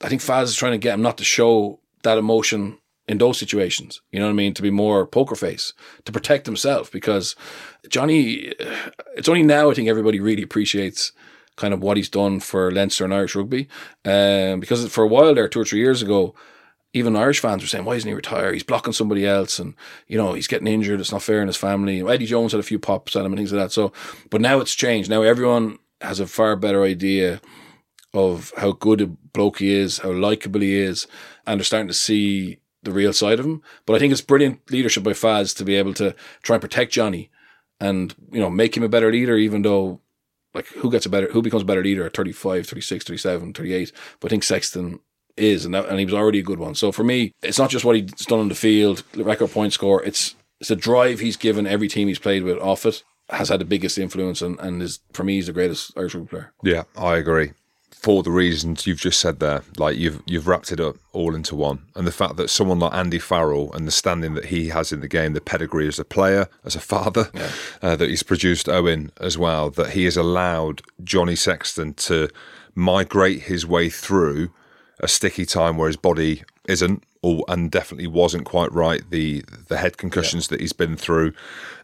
[0.00, 2.78] I think Faz is trying to get him not to show that emotion
[3.08, 4.02] in those situations.
[4.12, 4.54] You know what I mean?
[4.54, 5.72] To be more poker face,
[6.04, 7.34] to protect himself, because
[7.88, 8.52] Johnny,
[9.16, 11.12] it's only now I think everybody really appreciates
[11.56, 13.68] kind of what he's done for Leinster and Irish rugby.
[14.04, 16.34] Um, because for a while there, two or three years ago,
[16.92, 18.54] even Irish fans were saying, why isn't he retired?
[18.54, 19.74] He's blocking somebody else and,
[20.06, 21.00] you know, he's getting injured.
[21.00, 22.00] It's not fair in his family.
[22.00, 23.72] Eddie Jones had a few pops at him and things like that.
[23.72, 23.92] So,
[24.30, 25.10] but now it's changed.
[25.10, 27.40] Now everyone has a far better idea
[28.14, 31.06] of how good a bloke he is, how likable he is,
[31.46, 33.62] and they're starting to see the real side of him.
[33.86, 36.92] But I think it's brilliant leadership by Faz to be able to try and protect
[36.92, 37.30] Johnny
[37.80, 40.00] and, you know, make him a better leader, even though,
[40.54, 43.92] like, who gets a better, who becomes a better leader at 35, 36, 37, 38.
[44.20, 45.00] But I think Sexton
[45.36, 46.74] is, and, that, and he was already a good one.
[46.74, 50.02] So for me, it's not just what he's done on the field, record point score,
[50.02, 53.60] it's, it's the drive he's given every team he's played with off it has had
[53.60, 56.52] the biggest influence and, and is, for me, he's the greatest Irish player.
[56.62, 57.52] Yeah, I agree
[58.00, 61.56] for the reasons you've just said there, like you've you've wrapped it up all into
[61.56, 64.92] one, and the fact that someone like Andy Farrell and the standing that he has
[64.92, 67.50] in the game, the pedigree as a player, as a father, yeah.
[67.82, 72.28] uh, that he's produced Owen as well, that he has allowed Johnny Sexton to
[72.76, 74.52] migrate his way through
[75.00, 79.02] a sticky time where his body isn't or and definitely wasn't quite right.
[79.10, 80.50] The the head concussions yeah.
[80.50, 81.32] that he's been through,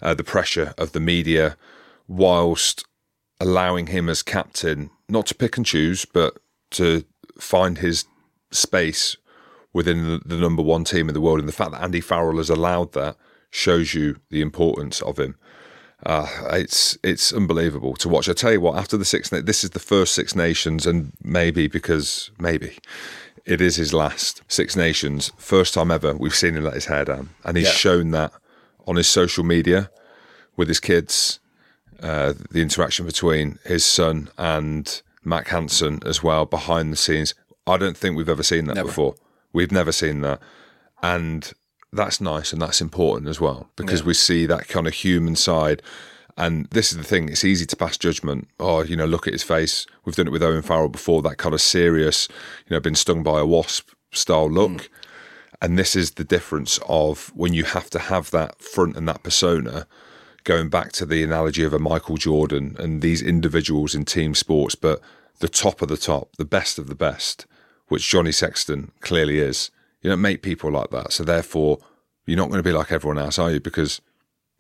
[0.00, 1.56] uh, the pressure of the media,
[2.06, 2.84] whilst
[3.44, 6.38] allowing him as captain not to pick and choose, but
[6.70, 7.04] to
[7.38, 8.06] find his
[8.50, 9.16] space
[9.74, 11.40] within the, the, number one team in the world.
[11.40, 13.16] And the fact that Andy Farrell has allowed that
[13.50, 15.36] shows you the importance of him.
[16.06, 18.28] Uh, it's it's unbelievable to watch.
[18.28, 21.66] I tell you what, after the six, this is the first Six Nations, and maybe
[21.66, 22.76] because maybe
[23.46, 27.04] it is his last Six Nations, first time ever we've seen him let his hair
[27.04, 27.72] down, and he's yeah.
[27.72, 28.32] shown that
[28.86, 29.90] on his social media
[30.56, 31.40] with his kids
[32.00, 37.34] uh, the interaction between his son and Mack Hansen as well behind the scenes.
[37.66, 38.88] I don't think we've ever seen that never.
[38.88, 39.14] before.
[39.52, 40.40] We've never seen that.
[41.02, 41.52] And
[41.92, 44.06] that's nice and that's important as well because yeah.
[44.06, 45.82] we see that kind of human side.
[46.36, 48.48] And this is the thing, it's easy to pass judgment.
[48.58, 49.86] Oh, you know, look at his face.
[50.04, 52.26] We've done it with Owen Farrell before, that kind of serious,
[52.66, 54.70] you know, been stung by a wasp style look.
[54.72, 54.88] Mm.
[55.62, 59.22] And this is the difference of when you have to have that front and that
[59.22, 59.86] persona
[60.44, 64.74] going back to the analogy of a Michael Jordan and these individuals in team sports,
[64.74, 65.00] but
[65.40, 67.46] the top of the top, the best of the best,
[67.88, 69.70] which Johnny Sexton clearly is.
[70.02, 71.12] You don't make people like that.
[71.12, 71.78] So therefore,
[72.26, 73.60] you're not going to be like everyone else, are you?
[73.60, 74.00] Because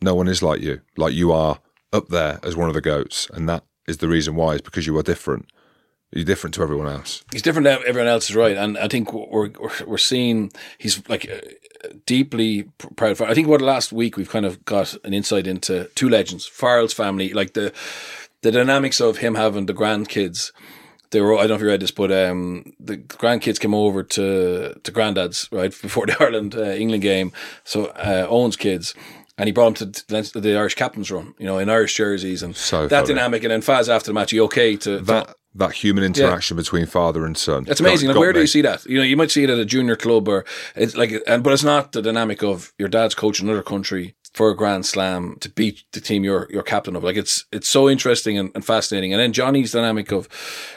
[0.00, 0.80] no one is like you.
[0.96, 1.60] Like you are
[1.92, 3.28] up there as one of the goats.
[3.32, 5.46] And that is the reason why, is because you are different.
[6.14, 7.24] You're different to everyone else.
[7.32, 11.02] he's different than everyone else is right, and I think we're we're, we're seeing he's
[11.08, 13.12] like uh, deeply pr- proud.
[13.12, 16.46] Of, I think what last week we've kind of got an insight into two legends,
[16.46, 17.72] Farrell's family, like the
[18.42, 20.52] the dynamics of him having the grandkids.
[21.10, 24.02] They were I don't know if you read this, but um, the grandkids came over
[24.02, 27.32] to to granddad's right before the Ireland uh, England game.
[27.64, 28.94] So uh, Owen's kids.
[29.36, 32.54] And he brought them to the- Irish captain's run, you know, in Irish jerseys, and
[32.54, 33.14] So that funny.
[33.14, 33.42] dynamic.
[33.42, 36.86] And then Faz after the match, he okay to, to That that human interaction between
[36.86, 37.64] father and son.
[37.68, 38.06] it's amazing.
[38.08, 38.84] got- Like, got where do you see that?
[38.86, 40.44] You know, you might see it at a junior club or
[40.74, 44.14] it's like, and but it's not the dynamic of your dad's coach in another country
[44.32, 47.04] for a grand slam to beat the team you're you're captain of.
[47.04, 49.12] Like it's it's so interesting and, and fascinating.
[49.12, 50.28] And then Johnny's dynamic of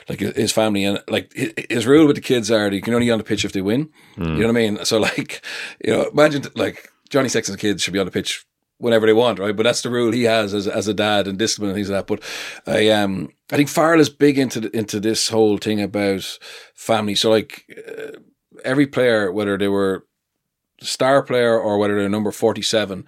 [0.07, 3.07] like his family and like his, his rule with the kids are you can only
[3.07, 3.89] get on the pitch if they win.
[4.15, 4.23] Hmm.
[4.23, 4.85] You know what I mean?
[4.85, 5.43] So like,
[5.83, 8.45] you know, imagine like Johnny Sexton's kids should be on the pitch
[8.79, 9.55] whenever they want, right?
[9.55, 12.05] But that's the rule he has as as a dad and discipline and things like
[12.05, 12.07] that.
[12.07, 12.23] But
[12.71, 16.39] I um I think Farrell is big into the, into this whole thing about
[16.75, 17.15] family.
[17.15, 18.19] So like uh,
[18.63, 20.05] every player, whether they were
[20.81, 23.05] star player or whether they're number forty seven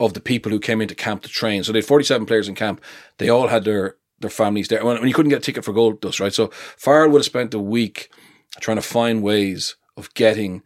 [0.00, 1.62] of the people who came into camp to train.
[1.64, 2.82] So they had forty seven players in camp.
[3.18, 4.84] They all had their their families there.
[4.84, 6.32] When, you couldn't get a ticket for Gold Dust, right?
[6.32, 8.10] So Farrell would have spent a week
[8.60, 10.62] trying to find ways of getting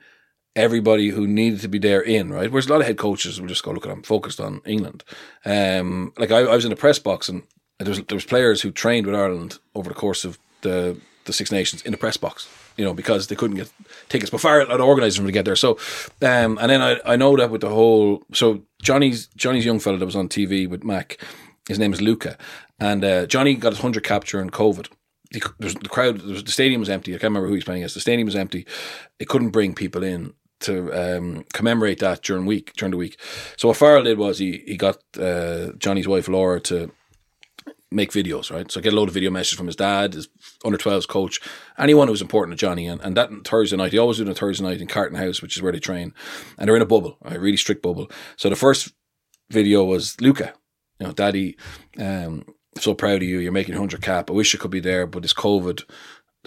[0.59, 2.51] everybody who needed to be there in, right?
[2.51, 5.05] Whereas a lot of head coaches will just go, look at I'm focused on England.
[5.45, 7.45] Um, like I, I was in the press box and
[7.79, 11.33] there was there was players who trained with Ireland over the course of the the
[11.33, 13.71] Six Nations in the press box, you know, because they couldn't get
[14.09, 14.31] tickets.
[14.31, 15.57] But Farrell had organised them to get there.
[15.57, 15.79] So,
[16.23, 19.99] um, and then I, I know that with the whole so Johnny's Johnny's young fella
[19.99, 21.19] that was on TV with Mack,
[21.69, 22.37] his name is Luca,
[22.81, 24.89] and uh, Johnny got his hundred capture during COVID.
[25.31, 25.41] The
[25.91, 27.13] crowd, the stadium was empty.
[27.13, 27.95] I can't remember who he's playing against.
[27.95, 28.67] The stadium was empty.
[29.19, 33.21] It couldn't bring people in to um, commemorate that during week during the week.
[33.57, 36.93] So what Farrell did was he he got uh, Johnny's wife Laura to
[37.91, 38.71] make videos, right?
[38.71, 40.29] So get a load of video messages from his dad, his
[40.65, 41.41] under 12s coach,
[41.79, 42.87] anyone who was important to Johnny.
[42.87, 45.57] And, and that Thursday night, he always did on Thursday night in Carton House, which
[45.57, 46.13] is where they train.
[46.59, 48.11] And they're in a bubble, a really strict bubble.
[48.37, 48.93] So the first
[49.51, 50.53] video was Luca,
[51.01, 51.57] you know, Daddy,
[51.99, 52.45] um,
[52.77, 53.39] so proud of you.
[53.39, 54.31] You're making 100 cap.
[54.31, 55.85] I wish you could be there, but it's COVID.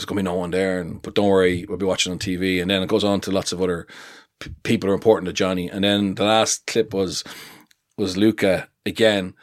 [0.02, 0.80] There's going to be no one there.
[0.80, 2.62] And But don't worry, we'll be watching on TV.
[2.62, 3.86] And then it goes on to lots of other
[4.40, 5.70] p- people who are important to Johnny.
[5.70, 7.24] And then the last clip was
[7.98, 9.36] was Luca again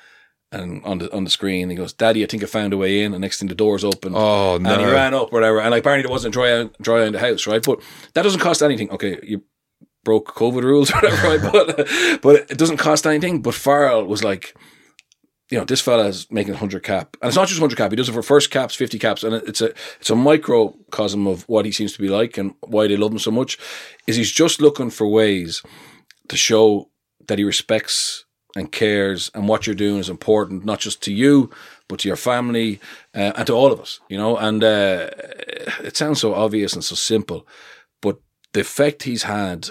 [0.51, 3.03] and on the on the screen he goes, Daddy, I think I found a way
[3.03, 4.15] in and next thing the doors open.
[4.17, 4.71] Oh no!
[4.73, 5.61] And he ran up, whatever.
[5.61, 7.63] And like, apparently there wasn't dry out, dry out in the house, right?
[7.63, 7.81] But
[8.15, 8.91] that doesn't cost anything.
[8.91, 9.43] Okay, you
[10.05, 11.53] broke COVID rules, whatever, right?
[11.53, 11.89] But
[12.23, 13.43] but it doesn't cost anything.
[13.43, 14.57] But Farrell was like,
[15.51, 17.91] you know, this fella's making hundred cap, and it's not just hundred cap.
[17.91, 21.49] He does it for first caps, fifty caps, and it's a it's a microcosm of
[21.49, 23.59] what he seems to be like and why they love him so much.
[24.07, 25.63] Is he's just looking for ways
[26.29, 26.91] to show
[27.27, 28.25] that he respects
[28.57, 31.51] and cares and what you're doing is important not just to you
[31.87, 32.81] but to your family
[33.15, 35.11] uh, and to all of us you know and uh,
[35.83, 37.47] it sounds so obvious and so simple
[38.01, 38.19] but
[38.55, 39.69] the effect he's had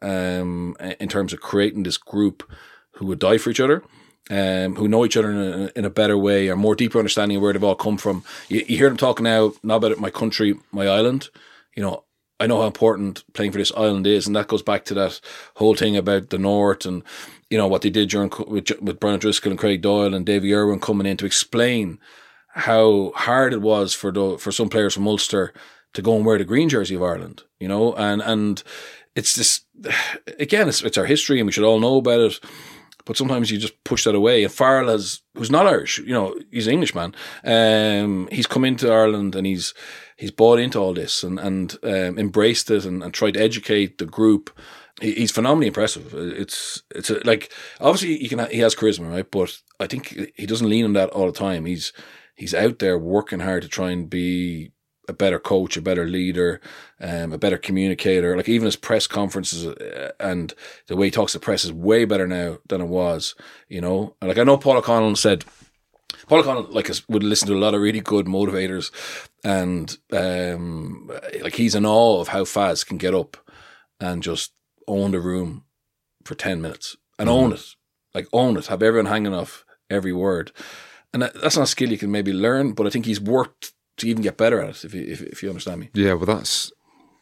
[0.00, 2.50] um, in terms of creating this group
[2.94, 3.82] who would die for each other
[4.30, 7.36] um, who know each other in a, in a better way or more deeper understanding
[7.36, 8.24] of where they've all come from.
[8.48, 11.28] You, you hear them talking now not about my country my island.
[11.76, 12.04] You know
[12.40, 15.20] I know how important playing for this island is, and that goes back to that
[15.56, 17.02] whole thing about the North and
[17.50, 20.54] you know what they did during with, with Brian Driscoll and Craig Doyle and Davy
[20.54, 21.98] Irwin coming in to explain
[22.48, 25.52] how hard it was for the for some players from Ulster
[25.92, 28.62] to go and wear the green jersey of Ireland, you know, and and
[29.14, 29.60] it's this
[30.38, 32.40] again, it's it's our history and we should all know about it.
[33.06, 34.44] But sometimes you just push that away.
[34.44, 37.14] And Farrell has, who's not Irish, you know, he's an Englishman.
[37.44, 39.74] Um, he's come into Ireland and he's
[40.16, 43.98] he's bought into all this and and um, embraced it and, and tried to educate
[43.98, 44.50] the group.
[45.00, 46.14] He- He's phenomenally impressive.
[46.14, 49.30] It's it's a, like obviously he can he has charisma, right?
[49.30, 51.66] But I think he doesn't lean on that all the time.
[51.66, 51.92] He's
[52.36, 54.70] he's out there working hard to try and be
[55.08, 56.60] a better coach, a better leader,
[57.00, 58.36] um, a better communicator.
[58.36, 60.54] Like even his press conferences uh, and
[60.86, 63.34] the way he talks to press is way better now than it was.
[63.68, 65.44] You know, and like I know Paul O'Connell said.
[66.26, 68.90] Paul O'Connell like would listen to a lot of really good motivators,
[69.42, 71.10] and um,
[71.42, 73.36] like he's in awe of how Faz can get up
[74.00, 74.52] and just
[74.86, 75.64] own the room
[76.24, 77.74] for ten minutes and own it,
[78.14, 80.52] like own it, have everyone hanging off every word,
[81.12, 83.72] and that, that's not a skill you can maybe learn, but I think he's worked
[83.98, 84.84] to even get better at it.
[84.84, 86.72] If you, if, if you understand me, Yeah, well, that's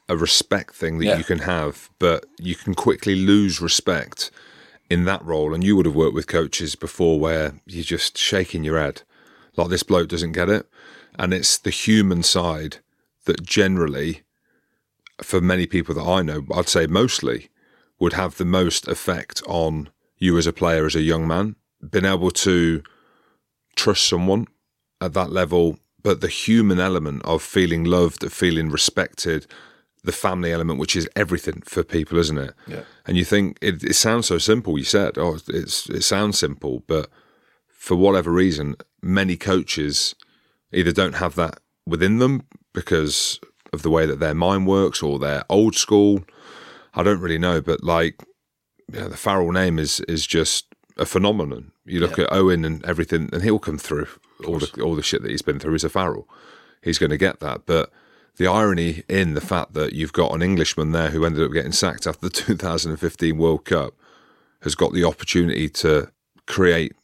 [0.08, 1.18] a respect thing that Yeah.
[1.18, 4.30] you can have, but you can quickly lose respect
[4.90, 5.54] in that role.
[5.54, 9.02] And you would have worked with coaches before where you're just shaking your head,
[9.56, 10.66] like this bloke doesn't get it.
[11.18, 12.78] And it's the human side
[13.26, 14.22] that generally,
[15.22, 17.48] for many people that I know, I'd say mostly,
[17.98, 21.56] would have the most effect on you as a player, as a young man.
[21.88, 22.82] Being able to
[23.76, 24.46] trust someone
[25.00, 29.46] at that level, but the human element of feeling loved, of feeling respected,
[30.04, 32.54] the family element, which is everything for people, isn't it?
[32.66, 32.82] Yeah.
[33.06, 34.78] And you think it, it sounds so simple.
[34.78, 37.08] You said, oh, it's it sounds simple, but
[37.68, 40.14] for whatever reason, many coaches
[40.72, 43.40] either don't have that within them because
[43.72, 46.24] of the way that their mind works or they're old school.
[46.94, 48.22] I don't really know, but like
[48.92, 51.70] you know, the Farrell name is is just a phenomenon.
[51.84, 54.08] You look at Owen and everything, and he'll come through
[54.44, 55.74] all the all the shit that he's been through.
[55.74, 56.28] is a Farrell.
[56.82, 57.90] He's going to get that, but
[58.36, 61.72] the irony in the fact that you've got an Englishman there who ended up getting
[61.72, 63.94] sacked after the 2015 World Cup
[64.62, 66.10] has got the opportunity to
[66.46, 66.94] create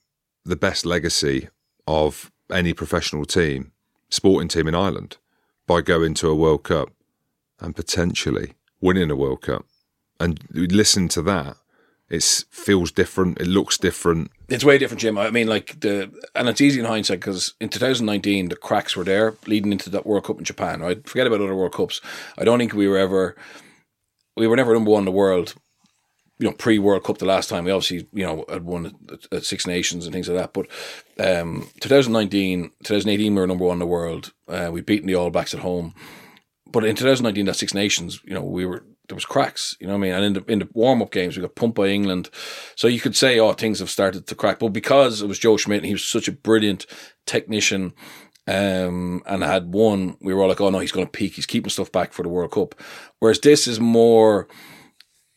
[0.44, 1.48] the best legacy
[1.86, 3.72] of any professional team,
[4.08, 5.18] sporting team in Ireland,
[5.66, 6.90] by going to a World Cup
[7.60, 9.66] and potentially winning a World Cup.
[10.20, 11.56] And listen to that.
[12.10, 13.38] It feels different.
[13.38, 14.30] It looks different.
[14.48, 15.18] It's way different, Jim.
[15.18, 19.04] I mean, like the, and it's easy in hindsight because in 2019 the cracks were
[19.04, 20.80] there leading into that World Cup in Japan.
[20.80, 22.00] Right, forget about other World Cups.
[22.38, 23.36] I don't think we were ever,
[24.36, 25.54] we were never number one in the world.
[26.38, 28.94] You know, pre World Cup the last time we obviously you know had won
[29.30, 30.52] at, Six Nations and things like that.
[30.54, 30.66] But
[31.18, 34.32] um, 2019, 2018 we were number one in the world.
[34.46, 35.94] Uh, we beaten the All Blacks at home.
[36.70, 39.94] But in 2019, that Six Nations, you know, we were there was cracks, you know
[39.94, 40.12] what I mean?
[40.12, 42.30] And in the in the warm up games, we got pumped by England.
[42.76, 44.58] So you could say, oh, things have started to crack.
[44.58, 46.86] But because it was Joe Schmidt and he was such a brilliant
[47.26, 47.94] technician
[48.46, 51.34] um, and had won, we were all like, oh no, he's going to peak.
[51.34, 52.74] He's keeping stuff back for the World Cup.
[53.18, 54.46] Whereas this is more,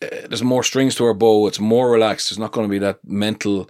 [0.02, 1.48] uh, there's more strings to our bow.
[1.48, 2.30] It's more relaxed.
[2.30, 3.70] There's not going to be that mental,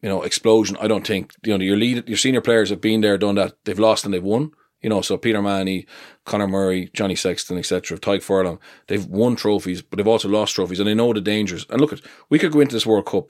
[0.00, 0.76] you know, explosion.
[0.80, 3.54] I don't think, you know, your lead, your senior players have been there, done that.
[3.64, 4.52] They've lost and they've won.
[4.82, 5.86] You know, so Peter O'Mahony,
[6.24, 8.58] Conor Murray, Johnny Sexton, etc., Tadhg Furlong,
[8.88, 11.66] they've won trophies, but they've also lost trophies, and they know the dangers.
[11.70, 13.28] And look, at we could go into this World Cup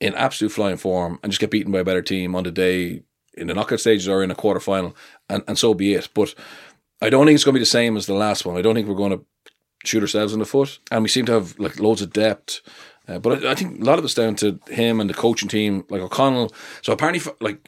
[0.00, 3.02] in absolute flying form and just get beaten by a better team on the day
[3.36, 4.94] in the knockout stages or in a quarter final,
[5.28, 6.08] and, and so be it.
[6.14, 6.34] But
[7.00, 8.56] I don't think it's going to be the same as the last one.
[8.56, 9.24] I don't think we're going to
[9.84, 12.60] shoot ourselves in the foot, and we seem to have like loads of depth.
[13.06, 15.48] Uh, but I, I think a lot of it's down to him and the coaching
[15.48, 16.52] team, like O'Connell.
[16.82, 17.58] So apparently, like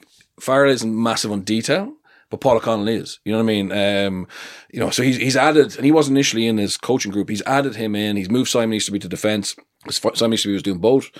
[0.40, 1.92] Farrell isn't massive on detail,
[2.30, 3.20] but Paul O'Connell is.
[3.24, 3.72] You know what I mean?
[3.72, 4.26] Um,
[4.72, 7.28] you know, so he's he's added, and he wasn't initially in his coaching group.
[7.28, 8.16] He's added him in.
[8.16, 9.54] He's moved Simon Easterby to defence.
[9.90, 11.10] Simon Easterby was doing both,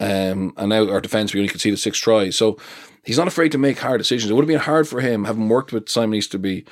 [0.00, 2.36] um, and now our defence we only conceded six tries.
[2.36, 2.58] So
[3.04, 4.30] he's not afraid to make hard decisions.
[4.30, 6.66] It would have been hard for him, having worked with Simon Easterby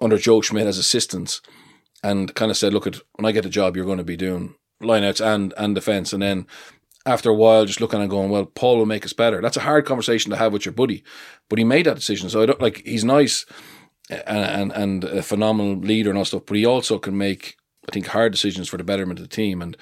[0.00, 1.40] under Joe Schmidt as assistants,
[2.02, 4.16] and kind of said, "Look, at when I get a job, you're going to be
[4.16, 6.46] doing lineouts and and defence," and then
[7.06, 9.40] after a while just looking and going, well, Paul will make us better.
[9.40, 11.02] That's a hard conversation to have with your buddy,
[11.48, 12.28] but he made that decision.
[12.28, 13.46] So I don't like he's nice
[14.10, 17.56] and and, and a phenomenal leader and all stuff, but he also can make
[17.88, 19.76] I think hard decisions for the betterment of the team, and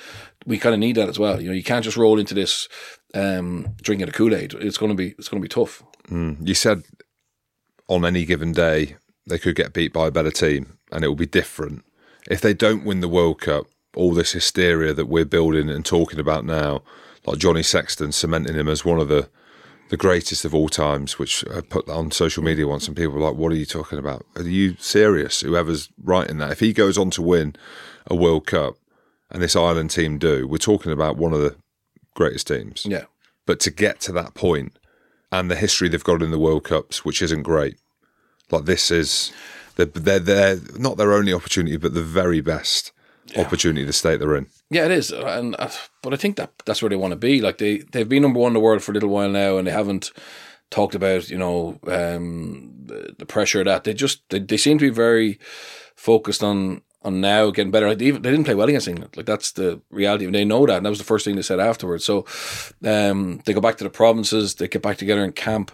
[0.46, 1.40] we kind of need that as well.
[1.40, 2.68] You know, you can't just roll into this
[3.14, 4.54] um, drinking a Kool Aid.
[4.54, 5.82] It's going to be it's going to be tough.
[6.08, 6.46] Mm.
[6.46, 6.82] You said
[7.88, 8.96] on any given day
[9.26, 11.84] they could get beat by a better team, and it will be different
[12.30, 13.66] if they don't win the World Cup.
[13.96, 16.82] All this hysteria that we're building and talking about now
[17.26, 19.28] like Johnny Sexton cementing him as one of the
[19.90, 23.14] the greatest of all times, which I put that on social media once, and people
[23.14, 24.24] were like, "What are you talking about?
[24.36, 27.56] Are you serious?" Whoever's writing that, if he goes on to win
[28.06, 28.76] a World Cup,
[29.30, 31.56] and this Ireland team do, we're talking about one of the
[32.14, 32.84] greatest teams.
[32.86, 33.04] Yeah.
[33.46, 34.78] But to get to that point,
[35.32, 37.76] and the history they've got in the World Cups, which isn't great,
[38.50, 39.32] like this is,
[39.76, 42.92] they're they're, they're not their only opportunity, but the very best
[43.32, 43.42] yeah.
[43.42, 44.46] opportunity the state they're in.
[44.70, 45.70] Yeah, it is, and uh,
[46.02, 47.40] but I think that that's where they want to be.
[47.40, 49.66] Like they they've been number one in the world for a little while now, and
[49.66, 50.12] they haven't
[50.70, 54.86] talked about you know um, the, the pressure that they just they, they seem to
[54.86, 55.38] be very
[55.94, 57.88] focused on on now getting better.
[57.88, 59.16] Like they, even, they didn't play well against England.
[59.16, 60.24] Like that's the reality.
[60.26, 60.78] And they know that.
[60.78, 62.04] And that was the first thing they said afterwards.
[62.04, 62.26] So
[62.84, 64.56] um, they go back to the provinces.
[64.56, 65.70] They get back together in camp.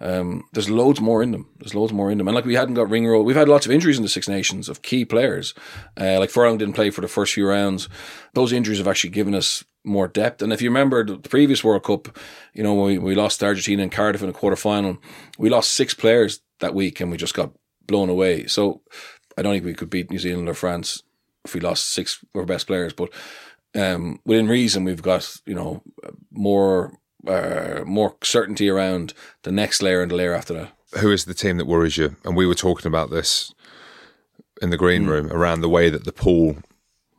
[0.00, 1.48] Um, there's loads more in them.
[1.58, 2.26] There's loads more in them.
[2.26, 3.24] And like we hadn't got Ringrose.
[3.24, 5.54] We've had lots of injuries in the Six Nations of key players.
[5.98, 7.88] Uh, like Furlong didn't play for the first few rounds.
[8.34, 10.42] Those injuries have actually given us more depth.
[10.42, 12.18] And if you remember the previous World Cup,
[12.54, 14.98] you know, we, we lost Argentina and Cardiff in a quarter final,
[15.38, 17.52] we lost six players that week and we just got
[17.86, 18.46] blown away.
[18.46, 18.82] So
[19.36, 21.02] I don't think we could beat New Zealand or France
[21.44, 22.92] if we lost six of our best players.
[22.92, 23.10] But
[23.74, 25.82] um, within reason, we've got, you know,
[26.30, 26.92] more
[27.26, 30.72] uh, more certainty around the next layer and the layer after that.
[31.00, 32.16] Who is the team that worries you?
[32.24, 33.52] And we were talking about this
[34.62, 35.08] in the green mm.
[35.08, 36.56] room around the way that the pool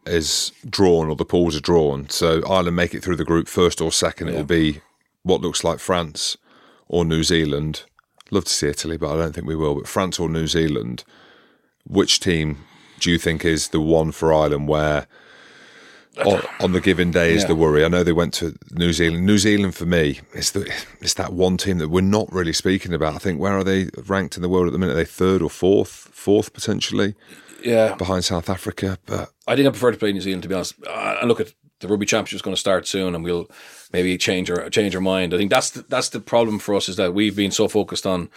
[0.05, 2.09] is drawn or the pools are drawn.
[2.09, 4.27] So Ireland make it through the group first or second.
[4.27, 4.33] Yeah.
[4.33, 4.81] It will be
[5.23, 6.37] what looks like France
[6.87, 7.83] or New Zealand.
[8.31, 9.75] Love to see Italy, but I don't think we will.
[9.75, 11.03] But France or New Zealand,
[11.87, 12.59] which team
[12.99, 15.07] do you think is the one for Ireland where
[16.25, 17.49] on, on the given day is Yeah.
[17.49, 17.83] the worry.
[17.83, 19.25] I know they went to New Zealand.
[19.25, 22.93] New Zealand for me is the it's that one team that we're not really speaking
[22.93, 23.15] about.
[23.15, 24.93] I think where are they ranked in the world at the minute?
[24.93, 25.89] Are they third or fourth?
[25.89, 27.15] Fourth potentially
[27.63, 30.55] yeah, behind South Africa, but I think I prefer to play New Zealand to be
[30.55, 30.75] honest.
[30.87, 33.49] And look at the rugby championship is going to start soon, and we'll
[33.91, 35.33] maybe change our change our mind.
[35.33, 38.05] I think that's the, that's the problem for us is that we've been so focused
[38.05, 38.29] on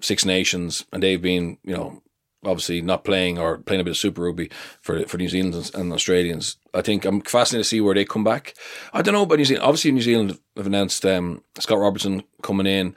[0.00, 2.02] Six Nations, and they've been you know
[2.44, 5.92] obviously not playing or playing a bit of Super Rugby for for New Zealanders and
[5.92, 6.56] Australians.
[6.74, 8.54] I think I'm fascinated to see where they come back.
[8.92, 9.64] I don't know about New Zealand.
[9.66, 12.94] Obviously, New Zealand have announced um, Scott Robertson coming in.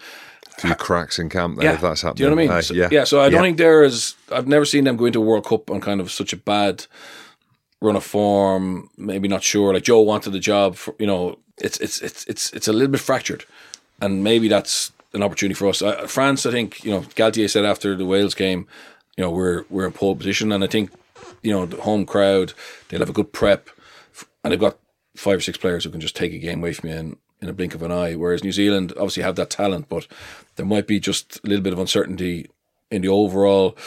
[0.58, 1.74] a few cracks in camp there.
[1.74, 2.56] If that's happening, Do you know what I mean?
[2.56, 3.04] Hey, So- yeah, yeah.
[3.06, 3.42] So I don't Yeah.
[3.48, 4.16] think there is.
[4.32, 6.86] I've never seen them go into a World Cup on kind of such a bad
[7.82, 8.90] run of form.
[8.98, 9.74] Maybe not sure.
[9.74, 10.76] Like Joe wanted the job.
[10.76, 13.46] For, you know, it's it's it's it's it's a little bit fractured,
[14.02, 15.82] and maybe that's an opportunity for us.
[15.82, 16.84] Uh, France, I think.
[16.84, 18.68] You know, Galtier said after the Wales game,
[19.22, 20.90] you know, we're we're in pole position, and I think
[21.44, 22.54] you know the home crowd
[22.90, 23.70] they'll have a good prep,
[24.44, 24.80] and they've got
[25.16, 27.50] five or six players who can just take a game away from you in, in
[27.50, 28.16] a blink of an eye.
[28.16, 30.08] Whereas New Zealand obviously have that talent, but
[30.56, 32.50] there might be just a little bit of uncertainty
[32.90, 33.78] in the overall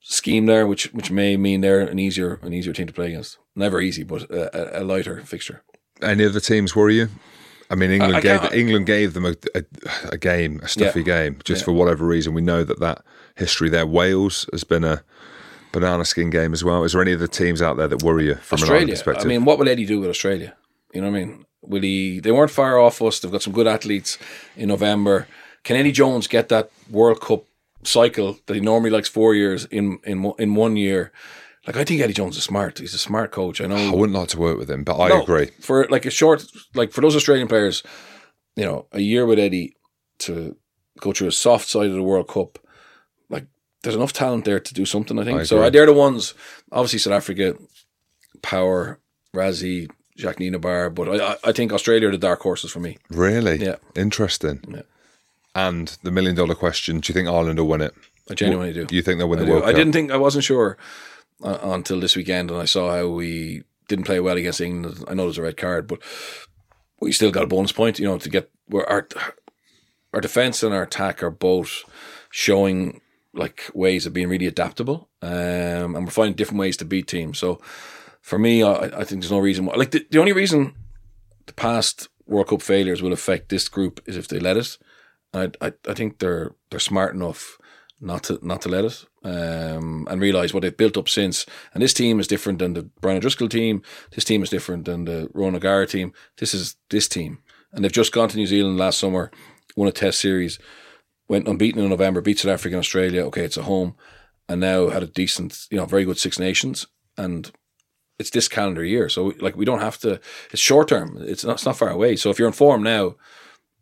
[0.00, 3.36] scheme there, which which may mean they're an easier an easier team to play against.
[3.54, 5.62] Never easy, but a, a- lighter fixture.
[6.00, 7.08] Any other teams worry you?
[7.70, 9.62] I mean, England I gave England gave them a, a,
[10.12, 11.04] a game, a stuffy Yeah.
[11.04, 11.64] game, just Yeah.
[11.66, 12.32] for whatever reason.
[12.34, 13.04] We know that that
[13.36, 13.86] history there.
[13.86, 15.02] Wales has been a
[15.72, 16.84] banana skin game as well.
[16.84, 18.92] Is there any other teams out there that worry you from an Ireland Australia.
[18.94, 19.24] perspective?
[19.24, 20.54] I mean, what will Eddie do with Australia?
[20.92, 21.46] You know what I mean?
[21.62, 22.20] Will he?
[22.20, 23.20] They weren't far off us.
[23.20, 24.18] They've got some good athletes
[24.56, 25.26] in November.
[25.64, 27.44] Can Eddie Jones get that World Cup
[27.84, 31.12] cycle that he normally likes four years in in one- in one year?
[31.66, 32.78] Like I think Eddie Jones is smart.
[32.80, 33.60] He's a smart coach.
[33.60, 33.76] I know.
[33.76, 35.50] I wouldn't like to work with him, but I No, agree.
[35.60, 37.84] For like a short, like for those Australian players,
[38.56, 39.76] you know, a year with Eddie
[40.18, 40.56] to
[41.00, 42.58] go through a soft side of the World Cup,
[43.82, 45.18] there's enough talent there to do something.
[45.18, 45.56] I think I so.
[45.58, 45.70] agree.
[45.70, 46.34] They're the ones.
[46.70, 47.56] Obviously, South Africa,
[48.42, 48.98] Power,
[49.34, 52.98] Rassie, Jack Bar, but I, I- I think Australia are the dark horses for me.
[53.10, 53.56] Really?
[53.56, 53.76] Yeah.
[53.94, 54.60] Interesting.
[54.68, 54.82] Yeah.
[55.54, 57.94] And the million dollar question: Do you think Ireland will win it?
[58.30, 58.86] I genuinely do.
[58.86, 59.52] Do you think they'll win I, the do.
[59.52, 59.76] World I Cup?
[59.76, 60.78] didn't think I wasn't sure
[61.44, 65.04] uh, until this weekend, and I saw how we didn't play well against England.
[65.08, 65.98] I know there's a red card, but
[67.00, 67.98] we still got a bonus point.
[67.98, 69.06] You know, to get where our
[70.14, 71.82] our defense and our attack are both
[72.30, 73.01] showing
[73.34, 77.38] like ways of being really adaptable, um, and we're finding different ways to beat teams.
[77.38, 77.60] So
[78.20, 79.74] for me, I, I think there's no reason why.
[79.74, 80.74] Like the, the only reason
[81.46, 84.78] the past World Cup failures will affect this group is if they let us.
[85.34, 87.58] I, I, I think they're they're smart enough
[88.00, 91.46] not to not to let it um, and realize what they've built up since.
[91.72, 93.82] And this team is different than the Brian O'Driscoll team.
[94.10, 96.12] This team is different than the Ronan O'Gara team.
[96.38, 97.38] This is this team,
[97.72, 99.30] and they've just gone to New Zealand last summer,
[99.76, 100.58] won a Test series,
[101.32, 103.22] went unbeaten in November, beat South Africa and Australia.
[103.26, 103.94] Okay, it's a home,
[104.48, 107.50] and now had a decent, you know, very good Six Nations, and
[108.18, 109.08] it's this calendar year.
[109.08, 110.20] So like we don't have to.
[110.52, 111.16] It's short term.
[111.20, 111.54] It's not.
[111.54, 112.16] It's not far away.
[112.16, 113.16] So if you're informed now,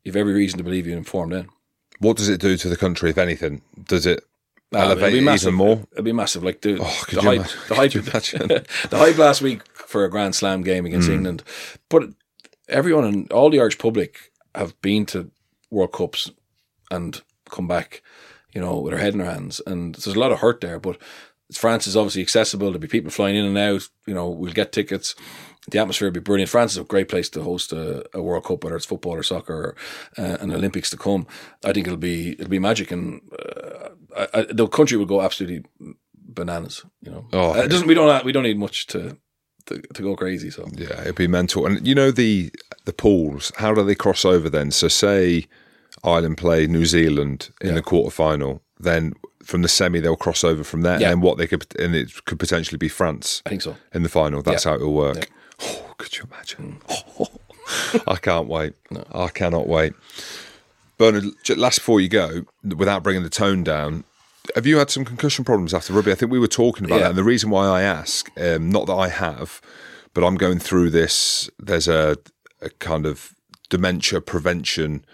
[0.05, 1.49] you've every reason to believe you're informed then.
[1.99, 3.61] What does it do to the country, if anything?
[3.85, 4.21] Does it
[4.73, 5.49] Ah, elevate it'd be massive.
[5.49, 5.87] even more?
[5.93, 6.45] It'd be massive.
[6.45, 8.49] Like the Oh, the hype, the hype, could you imagine?
[8.91, 11.15] the hype last week for a Grand Slam game against Hmm.
[11.17, 11.43] England.
[11.89, 12.03] But
[12.69, 15.31] everyone and all the Irish public have been to
[15.71, 16.31] World Cups
[16.91, 17.21] and
[17.51, 18.03] come back,
[18.55, 19.61] you know, with her head in her hands.
[19.67, 20.97] And there's a lot of hurt there, but
[21.53, 22.69] France is obviously accessible.
[22.69, 23.89] There'll be people flying in and out.
[24.07, 25.15] You know, we'll get tickets.
[25.71, 26.51] The atmosphere will be brilliant.
[26.51, 29.23] France is a great place to host a, a World Cup, whether it's football or
[29.23, 29.77] soccer or
[30.17, 31.27] uh, an Olympics to come.
[31.65, 35.21] I think it'll be it'll be magic, and uh, I, I, the country will go
[35.21, 35.65] absolutely
[36.15, 36.85] bananas.
[37.03, 39.19] You know, Oh, Uh, it doesn't we don't we don't need much to
[39.67, 40.51] to, to go crazy.
[40.51, 41.67] So Yeah, it'd be mental.
[41.67, 42.51] And you know the
[42.87, 43.53] the pools.
[43.57, 44.71] How do they cross over then?
[44.71, 45.47] So say
[46.05, 47.75] Ireland play New Zealand in Yeah.
[47.75, 51.11] the quarter final, then from the semi they'll cross over from there, Yeah.
[51.11, 53.77] and then what they could and it could potentially be France I think so.
[53.93, 54.43] in the final.
[54.43, 54.73] That's Yeah.
[54.73, 55.29] how it will work.
[55.63, 56.79] Oh, could you imagine?
[58.07, 58.75] I can't wait.
[59.13, 59.93] I cannot wait.
[60.99, 61.25] Bernard,
[61.57, 64.05] last before you go, without bringing the tone down,
[64.55, 66.13] have you had some concussion problems after rugby?
[66.13, 67.09] I think we were talking about that.
[67.11, 69.61] And the reason why I ask, um, not that I have,
[70.13, 71.49] but I'm going through this.
[71.59, 72.17] There's a,
[72.61, 73.33] a kind of
[73.71, 75.05] dementia prevention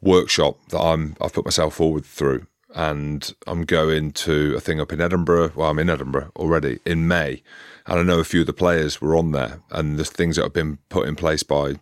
[0.00, 4.92] workshop that I'm I've put myself forward through, and I'm going to a thing up
[4.92, 5.52] in Edinburgh.
[5.54, 7.42] Well, I'm in Edinburgh already in May,
[7.86, 10.42] and I know a few of the players were on there, and there's things that
[10.42, 11.76] have been put in place by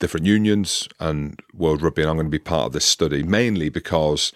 [0.00, 3.68] different unions and World Rugby, and I'm going to be part of this study mainly
[3.68, 4.32] because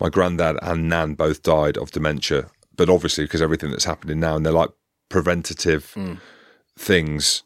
[0.00, 2.46] my granddad and nan both died of dementia,
[2.76, 4.70] but obviously because everything that's happening now, and they're like
[5.08, 6.14] preventative hmm.
[6.76, 7.42] things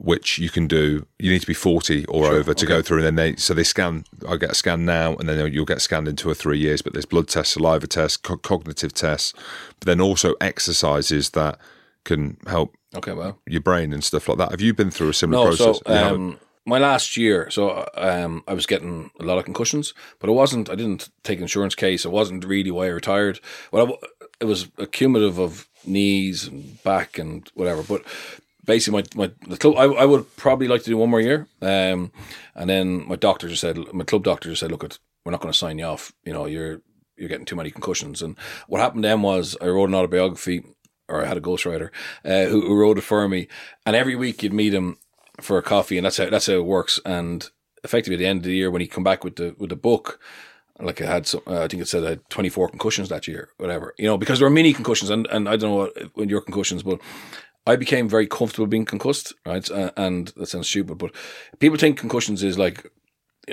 [0.00, 1.06] which you can do.
[1.18, 3.64] You need to be 40 or over to go through, and then they so they
[3.64, 4.04] scan.
[4.28, 6.82] I get a scan now, and then you'll get scanned in two or three years.
[6.82, 9.34] But there's blood tests, saliva tests, co- cognitive tests,
[9.80, 11.58] but then also exercises that
[12.04, 13.38] can help Okay, well.
[13.46, 14.50] your brain and stuff like that.
[14.52, 15.80] Have you been through a similar No, process?
[15.86, 20.30] so um, my last year, so um, I was getting a lot of concussions, but
[20.30, 20.70] it wasn't.
[20.70, 22.04] I didn't take insurance case.
[22.04, 23.40] It wasn't really why I retired.
[23.72, 24.06] Well, I
[24.40, 27.82] it was a cumulative of knees and back and whatever.
[27.82, 28.02] But
[28.68, 31.48] basically, my my the club, I, I would probably like to do one more year.
[31.60, 32.12] Um,
[32.54, 35.40] and then my doctor just said, my club doctor just said, look, it, we're not
[35.40, 36.12] going to sign you off.
[36.24, 36.82] You know, you're
[37.16, 38.22] you're getting too many concussions.
[38.22, 38.36] And
[38.68, 40.62] what happened then was I wrote an autobiography,
[41.08, 41.90] or I had a ghostwriter
[42.24, 43.48] uh, who, who wrote it for me.
[43.84, 44.98] And every week you'd meet him
[45.40, 47.00] for a coffee, and that's how that's how it works.
[47.04, 47.48] And
[47.82, 49.76] effectively, at the end of the year, when he come back with the with the
[49.76, 50.20] book,
[50.80, 53.50] like I had some, uh, I think it said I had 24 concussions that year,
[53.56, 56.40] whatever, you know, because there were mini concussions, and, and I don't know what your
[56.40, 57.00] concussions, but
[57.68, 59.70] I became very comfortable being concussed, right?
[59.70, 61.14] Uh, and that sounds stupid, but
[61.58, 62.90] people think concussions is like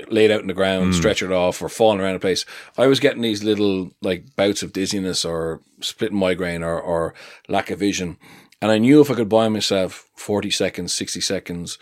[0.08, 2.46] laid out in the ground, stretchered off, or falling around a place.
[2.78, 7.14] I was getting these little like bouts of dizziness or split migraine or, or
[7.46, 8.16] lack of vision.
[8.62, 11.78] And I knew if I could buy myself 40 seconds, 60 seconds,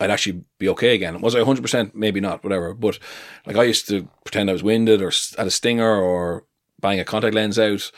[0.00, 1.20] I'd actually be okay again.
[1.20, 1.94] Was I 100%?
[1.94, 2.72] Maybe not, whatever.
[2.72, 2.98] But
[3.46, 6.46] like I used to pretend I was winded or had a stinger or
[6.80, 7.90] bang a contact lens out,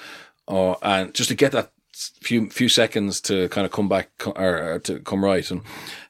[0.48, 4.74] or, and just to get that few few seconds to kind of come back or,
[4.74, 5.50] or to come right.
[5.50, 5.62] And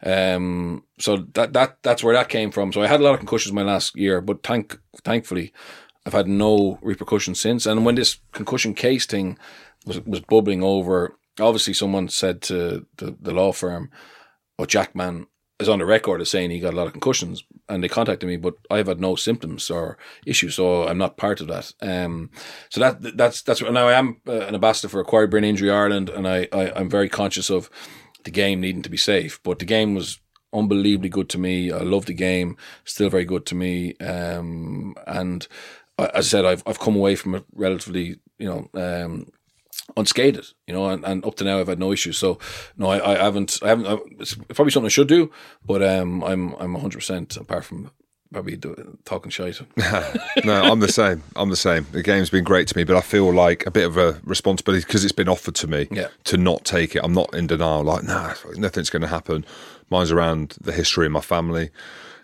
[0.04, 2.72] um, so that that that's where that came from.
[2.72, 5.52] So I had a lot of concussions my last year, but thank thankfully
[6.06, 7.66] I've had no repercussions since.
[7.66, 9.38] And when this concussion case thing
[9.86, 13.90] was was bubbling over, obviously someone said to the, the law firm,
[14.58, 15.26] "Oh, Jackman
[15.58, 18.28] is on the record as saying he got a lot of concussions," and they contacted
[18.28, 21.72] me, but I've had no symptoms or issues, so I'm not part of that.
[21.80, 22.30] Um,
[22.68, 26.10] so that that's that's now I am uh, an ambassador for Acquired Brain Injury Ireland,
[26.10, 27.70] and I, I I'm very conscious of
[28.24, 30.20] the game needing to be safe, but the game was
[30.52, 31.72] unbelievably good to me.
[31.72, 33.94] I love the game, still very good to me.
[33.98, 35.46] Um, and
[35.98, 39.28] as I said, I've I've come away from it relatively, you know, um,
[39.96, 42.18] unscathed, you know, and, and up to now I've had no issues.
[42.18, 42.38] So
[42.76, 43.86] no, I, I haven't, I haven't.
[43.86, 45.30] I, it's probably something I should do,
[45.64, 47.90] but um, I'm I'm 100 percent apart from
[48.32, 49.60] probably do, talking shite.
[50.44, 51.22] no, I'm the same.
[51.34, 51.84] I'm the same.
[51.90, 54.84] The game's been great to me, but I feel like a bit of a responsibility
[54.86, 56.08] because it's been offered to me Yeah.
[56.24, 57.00] to not take it.
[57.02, 57.82] I'm not in denial.
[57.82, 59.44] Like, nah, nothing's going to happen.
[59.90, 61.70] Mine's around the history of my family,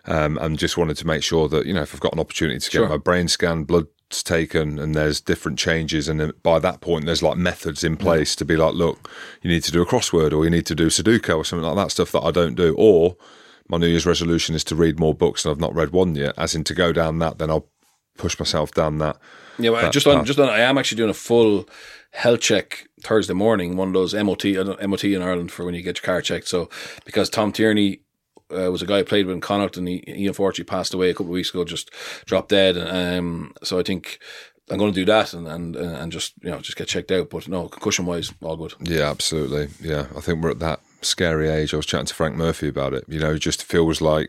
[0.05, 2.61] um, and just wanted to make sure that you know if I've got an opportunity
[2.61, 2.89] to get Sure.
[2.89, 7.23] my brain scanned, blood's taken, and there's different changes, and then by that point there's
[7.23, 9.11] like methods in place to be like, look,
[9.43, 11.77] you need to do a crossword, or you need to do Sudoku, or something like
[11.77, 13.17] that stuff that I don't do, or
[13.69, 16.35] my New Year's resolution is to read more books, and I've not read one yet.
[16.39, 17.69] As in to go down that, then I'll
[18.17, 19.17] push myself down that.
[19.59, 20.27] Yeah, well, that just on path.
[20.27, 21.69] just on, I am actually doing a full
[22.13, 23.77] health check Thursday morning.
[23.77, 26.49] One of those MOT MOT in Ireland for when you get your car checked.
[26.49, 26.69] So
[27.05, 28.01] because Tom Tierney
[28.51, 31.11] uh, was a guy I played with in Connacht, and he, he unfortunately passed away
[31.11, 31.91] a couple of weeks ago, just
[32.27, 32.77] dropped dead.
[32.79, 34.19] Um, so I think
[34.71, 37.31] I'm going to do that and and and just you know just get checked out.
[37.31, 38.75] But no, concussion wise, all good.
[38.81, 39.69] Yeah, absolutely.
[39.81, 41.73] Yeah, I think we're at that scary age.
[41.73, 43.05] I was chatting to Frank Murphy about it.
[43.09, 44.29] You know, it just feels like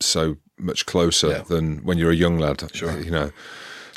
[0.00, 1.42] so much closer Yeah.
[1.42, 2.62] than when you're a young lad.
[2.74, 2.98] Sure.
[3.00, 3.30] You know,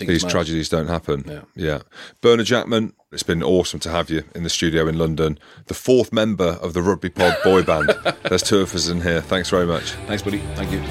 [0.05, 0.31] these it's mad.
[0.31, 1.23] tragedies don't happen.
[1.27, 1.41] Yeah.
[1.55, 1.79] yeah.
[2.21, 5.39] Bernard Jackman, it's been awesome to have you in the studio in London.
[5.65, 7.93] The fourth member of the Rugby Pod boy band.
[8.29, 9.21] There's two of us in here.
[9.21, 9.91] Thanks very much.
[10.07, 10.39] Thanks, buddy.
[10.55, 10.83] Thank you.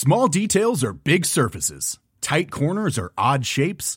[0.00, 1.98] Small details are big surfaces.
[2.20, 3.96] Tight corners are odd shapes.